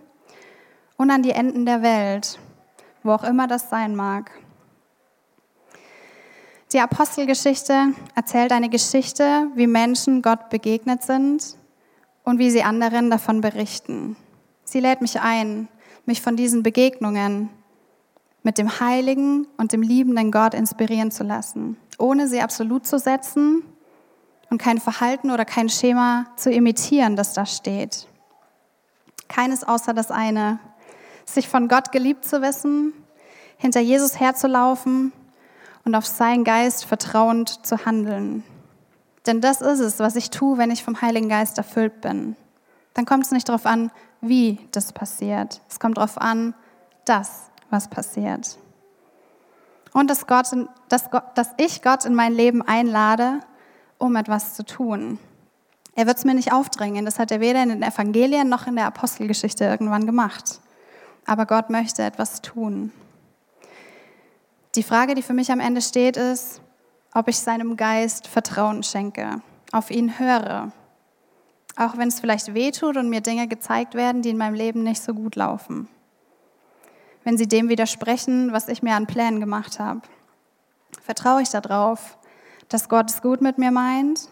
und 0.97 1.11
an 1.11 1.23
die 1.23 1.33
Enden 1.33 1.67
der 1.67 1.83
Welt, 1.83 2.39
wo 3.03 3.13
auch 3.13 3.23
immer 3.23 3.47
das 3.47 3.71
sein 3.71 3.95
mag. 3.95 4.31
Die 6.73 6.81
Apostelgeschichte 6.81 7.89
erzählt 8.15 8.53
eine 8.53 8.71
Geschichte, 8.71 9.49
wie 9.57 9.67
Menschen 9.67 10.23
Gott 10.23 10.49
begegnet 10.51 11.03
sind 11.03 11.57
und 12.25 12.39
wie 12.39 12.51
sie 12.51 12.63
anderen 12.63 13.11
davon 13.11 13.41
berichten. 13.41 14.17
Sie 14.65 14.81
lädt 14.81 15.03
mich 15.03 15.21
ein, 15.21 15.69
mich 16.07 16.23
von 16.23 16.37
diesen 16.37 16.63
Begegnungen 16.63 17.51
mit 18.43 18.59
dem 18.59 18.81
heiligen 18.81 19.47
und 19.57 19.73
dem 19.73 19.83
liebenden 19.83 20.33
Gott 20.33 20.55
inspirieren 20.55 21.11
zu 21.11 21.25
lassen, 21.25 21.77
ohne 21.99 22.29
sie 22.29 22.41
absolut 22.41 22.87
zu 22.87 22.99
setzen 22.99 23.63
und 24.51 24.59
kein 24.59 24.79
Verhalten 24.79 25.31
oder 25.31 25.45
kein 25.45 25.69
Schema 25.69 26.27
zu 26.37 26.51
imitieren, 26.51 27.17
das 27.17 27.33
da 27.33 27.47
steht. 27.47 28.07
Keines 29.29 29.63
außer 29.63 29.95
das 29.95 30.11
eine, 30.11 30.59
sich 31.25 31.49
von 31.49 31.69
Gott 31.69 31.93
geliebt 31.93 32.25
zu 32.25 32.43
wissen, 32.43 32.93
hinter 33.57 33.81
Jesus 33.81 34.19
herzulaufen 34.19 35.13
und 35.85 35.95
auf 35.95 36.07
seinen 36.07 36.45
Geist 36.45 36.85
vertrauend 36.85 37.65
zu 37.65 37.85
handeln. 37.85 38.43
Denn 39.27 39.41
das 39.41 39.61
ist 39.61 39.81
es, 39.81 39.99
was 39.99 40.17
ich 40.17 40.31
tue, 40.31 40.59
wenn 40.59 40.71
ich 40.71 40.83
vom 40.83 41.01
Heiligen 41.01 41.29
Geist 41.29 41.59
erfüllt 41.59 42.01
bin. 42.01 42.37
Dann 42.95 43.05
kommt 43.05 43.27
es 43.27 43.33
nicht 43.33 43.49
darauf 43.49 43.67
an, 43.67 43.93
wie 44.21 44.59
das 44.73 44.93
passiert. 44.93 45.61
Es 45.69 45.79
kommt 45.79 45.99
darauf 45.99 46.19
an, 46.19 46.55
dass 47.05 47.50
was 47.71 47.89
passiert. 47.89 48.59
Und 49.93 50.09
dass, 50.09 50.27
Gott, 50.27 50.47
dass, 50.89 51.11
dass 51.35 51.51
ich 51.57 51.83
Gott 51.83 52.05
in 52.05 52.15
mein 52.15 52.33
Leben 52.33 52.63
einlade, 52.63 53.41
um 53.99 54.17
etwas 54.17 54.55
zu 54.55 54.65
tun. 54.65 55.19
Er 55.95 56.07
wird 56.07 56.19
es 56.19 56.25
mir 56.25 56.35
nicht 56.35 56.53
aufdrängen. 56.53 57.05
Das 57.05 57.19
hat 57.19 57.31
er 57.31 57.41
weder 57.41 57.63
in 57.63 57.71
den 57.71 57.83
Evangelien 57.83 58.49
noch 58.49 58.67
in 58.67 58.77
der 58.77 58.87
Apostelgeschichte 58.87 59.65
irgendwann 59.65 60.07
gemacht. 60.07 60.61
Aber 61.27 61.47
Gott 61.47 61.71
möchte 61.71 62.03
etwas 62.03 62.41
tun. 62.41 62.93
Die 64.77 64.83
Frage, 64.83 65.15
die 65.15 65.23
für 65.23 65.33
mich 65.33 65.51
am 65.51 65.61
Ende 65.61 65.83
steht, 65.83 66.17
ist, 66.17 66.61
ob 67.13 67.27
ich 67.27 67.39
seinem 67.39 67.77
Geist 67.77 68.29
Vertrauen 68.29 68.85
schenke, 68.85 69.43
auf 69.73 69.91
ihn 69.91 70.19
höre. 70.19 70.71
Auch 71.77 71.97
wenn 71.97 72.09
es 72.09 72.21
vielleicht 72.21 72.55
wehtut 72.55 72.97
und 72.97 73.11
mir 73.11 73.21
Dinge 73.21 73.49
gezeigt 73.49 73.95
werden, 73.95 74.23
die 74.23 74.31
in 74.31 74.39
meinem 74.39 74.55
Leben 74.55 74.85
nicht 74.85 75.03
so 75.03 75.13
gut 75.13 75.35
laufen. 75.35 75.89
Wenn 77.31 77.39
sie 77.39 77.47
dem 77.47 77.69
widersprechen, 77.69 78.51
was 78.51 78.67
ich 78.67 78.83
mir 78.83 78.97
an 78.97 79.07
Plänen 79.07 79.39
gemacht 79.39 79.79
habe. 79.79 80.01
Vertraue 81.01 81.43
ich 81.43 81.49
darauf, 81.49 82.19
dass 82.69 82.89
Gott 82.89 83.09
es 83.09 83.23
gut 83.23 83.41
mit 83.41 83.57
mir 83.57 83.71
meint 83.71 84.29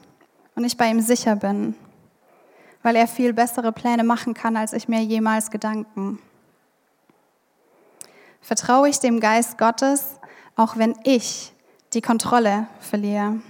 und 0.56 0.64
ich 0.64 0.76
bei 0.76 0.90
ihm 0.90 1.00
sicher 1.00 1.36
bin, 1.36 1.76
weil 2.82 2.96
er 2.96 3.06
viel 3.06 3.32
bessere 3.32 3.70
Pläne 3.70 4.02
machen 4.02 4.34
kann, 4.34 4.56
als 4.56 4.72
ich 4.72 4.88
mir 4.88 5.00
jemals 5.00 5.52
Gedanken. 5.52 6.18
Vertraue 8.40 8.88
ich 8.88 8.98
dem 8.98 9.20
Geist 9.20 9.58
Gottes, 9.58 10.16
auch 10.56 10.76
wenn 10.76 10.96
ich 11.04 11.52
die 11.94 12.02
Kontrolle 12.02 12.66
verliere. 12.80 13.40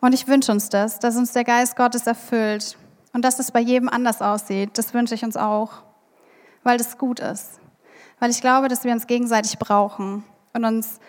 Und 0.00 0.12
ich 0.12 0.28
wünsche 0.28 0.52
uns 0.52 0.68
das, 0.68 1.00
dass 1.00 1.16
uns 1.16 1.32
der 1.32 1.42
Geist 1.42 1.74
Gottes 1.74 2.06
erfüllt 2.06 2.78
und 3.12 3.24
dass 3.24 3.40
es 3.40 3.50
bei 3.50 3.58
jedem 3.58 3.88
anders 3.88 4.22
aussieht. 4.22 4.78
Das 4.78 4.94
wünsche 4.94 5.16
ich 5.16 5.24
uns 5.24 5.36
auch, 5.36 5.87
weil 6.68 6.76
das 6.76 6.98
gut 6.98 7.18
ist. 7.18 7.60
Weil 8.20 8.30
ich 8.30 8.42
glaube, 8.42 8.68
dass 8.68 8.84
wir 8.84 8.92
uns 8.92 9.06
gegenseitig 9.06 9.58
brauchen 9.58 10.22
und 10.52 10.66
uns 10.66 11.00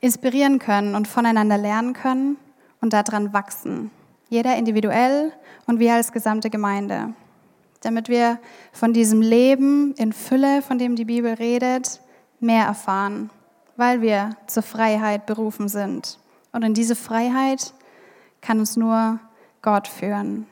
inspirieren 0.00 0.60
können 0.60 0.94
und 0.94 1.08
voneinander 1.08 1.58
lernen 1.58 1.92
können 1.92 2.36
und 2.80 2.92
daran 2.92 3.32
wachsen. 3.32 3.90
Jeder 4.28 4.56
individuell 4.56 5.32
und 5.66 5.80
wir 5.80 5.94
als 5.94 6.12
gesamte 6.12 6.50
Gemeinde. 6.50 7.14
Damit 7.80 8.08
wir 8.08 8.38
von 8.72 8.92
diesem 8.92 9.20
Leben 9.20 9.92
in 9.94 10.12
Fülle, 10.12 10.62
von 10.62 10.78
dem 10.78 10.94
die 10.94 11.04
Bibel 11.04 11.34
redet, 11.34 12.00
mehr 12.38 12.66
erfahren, 12.66 13.30
weil 13.76 14.00
wir 14.00 14.36
zur 14.46 14.62
Freiheit 14.62 15.26
berufen 15.26 15.68
sind. 15.68 16.20
Und 16.52 16.62
in 16.62 16.74
diese 16.74 16.94
Freiheit 16.94 17.74
kann 18.40 18.60
uns 18.60 18.76
nur 18.76 19.18
Gott 19.62 19.88
führen. 19.88 20.46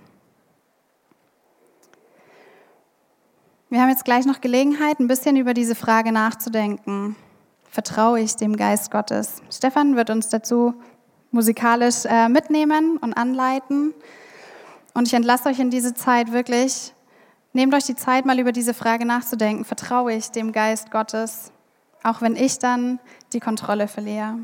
Wir 3.69 3.81
haben 3.81 3.89
jetzt 3.89 4.05
gleich 4.05 4.27
noch 4.27 4.41
Gelegenheit, 4.41 5.01
ein 5.01 5.09
bisschen 5.09 5.37
über 5.37 5.55
diese 5.55 5.75
Frage 5.75 6.13
nachzudenken. 6.13 7.17
Vertraue 7.69 8.21
ich 8.21 8.37
dem 8.37 8.57
Geist 8.57 8.91
Gottes? 8.91 9.43
Stefan 9.51 9.97
wird 9.97 10.11
uns 10.11 10.29
dazu 10.29 10.75
musikalisch 11.31 12.05
äh, 12.05 12.29
mitnehmen 12.29 12.97
und 12.99 13.15
anleiten. 13.15 13.93
Und 14.95 15.09
ich 15.09 15.15
entlasse 15.15 15.49
euch 15.49 15.59
in 15.59 15.71
diese 15.71 15.95
Zeit 15.95 16.33
wirklich. 16.33 16.95
Nehmt 17.53 17.75
euch 17.75 17.85
die 17.85 17.97
Zeit, 17.97 18.25
mal 18.25 18.39
über 18.39 18.53
diese 18.53 18.73
Frage 18.73 19.05
nachzudenken. 19.05 19.65
Vertraue 19.65 20.15
ich 20.15 20.31
dem 20.31 20.53
Geist 20.53 20.91
Gottes? 20.91 21.53
auch 22.07 22.23
wenn 22.23 22.37
ich 22.37 22.59
dann 22.59 23.01
die 23.33 23.41
Kontrolle 23.41 23.89
verliere. 23.89 24.39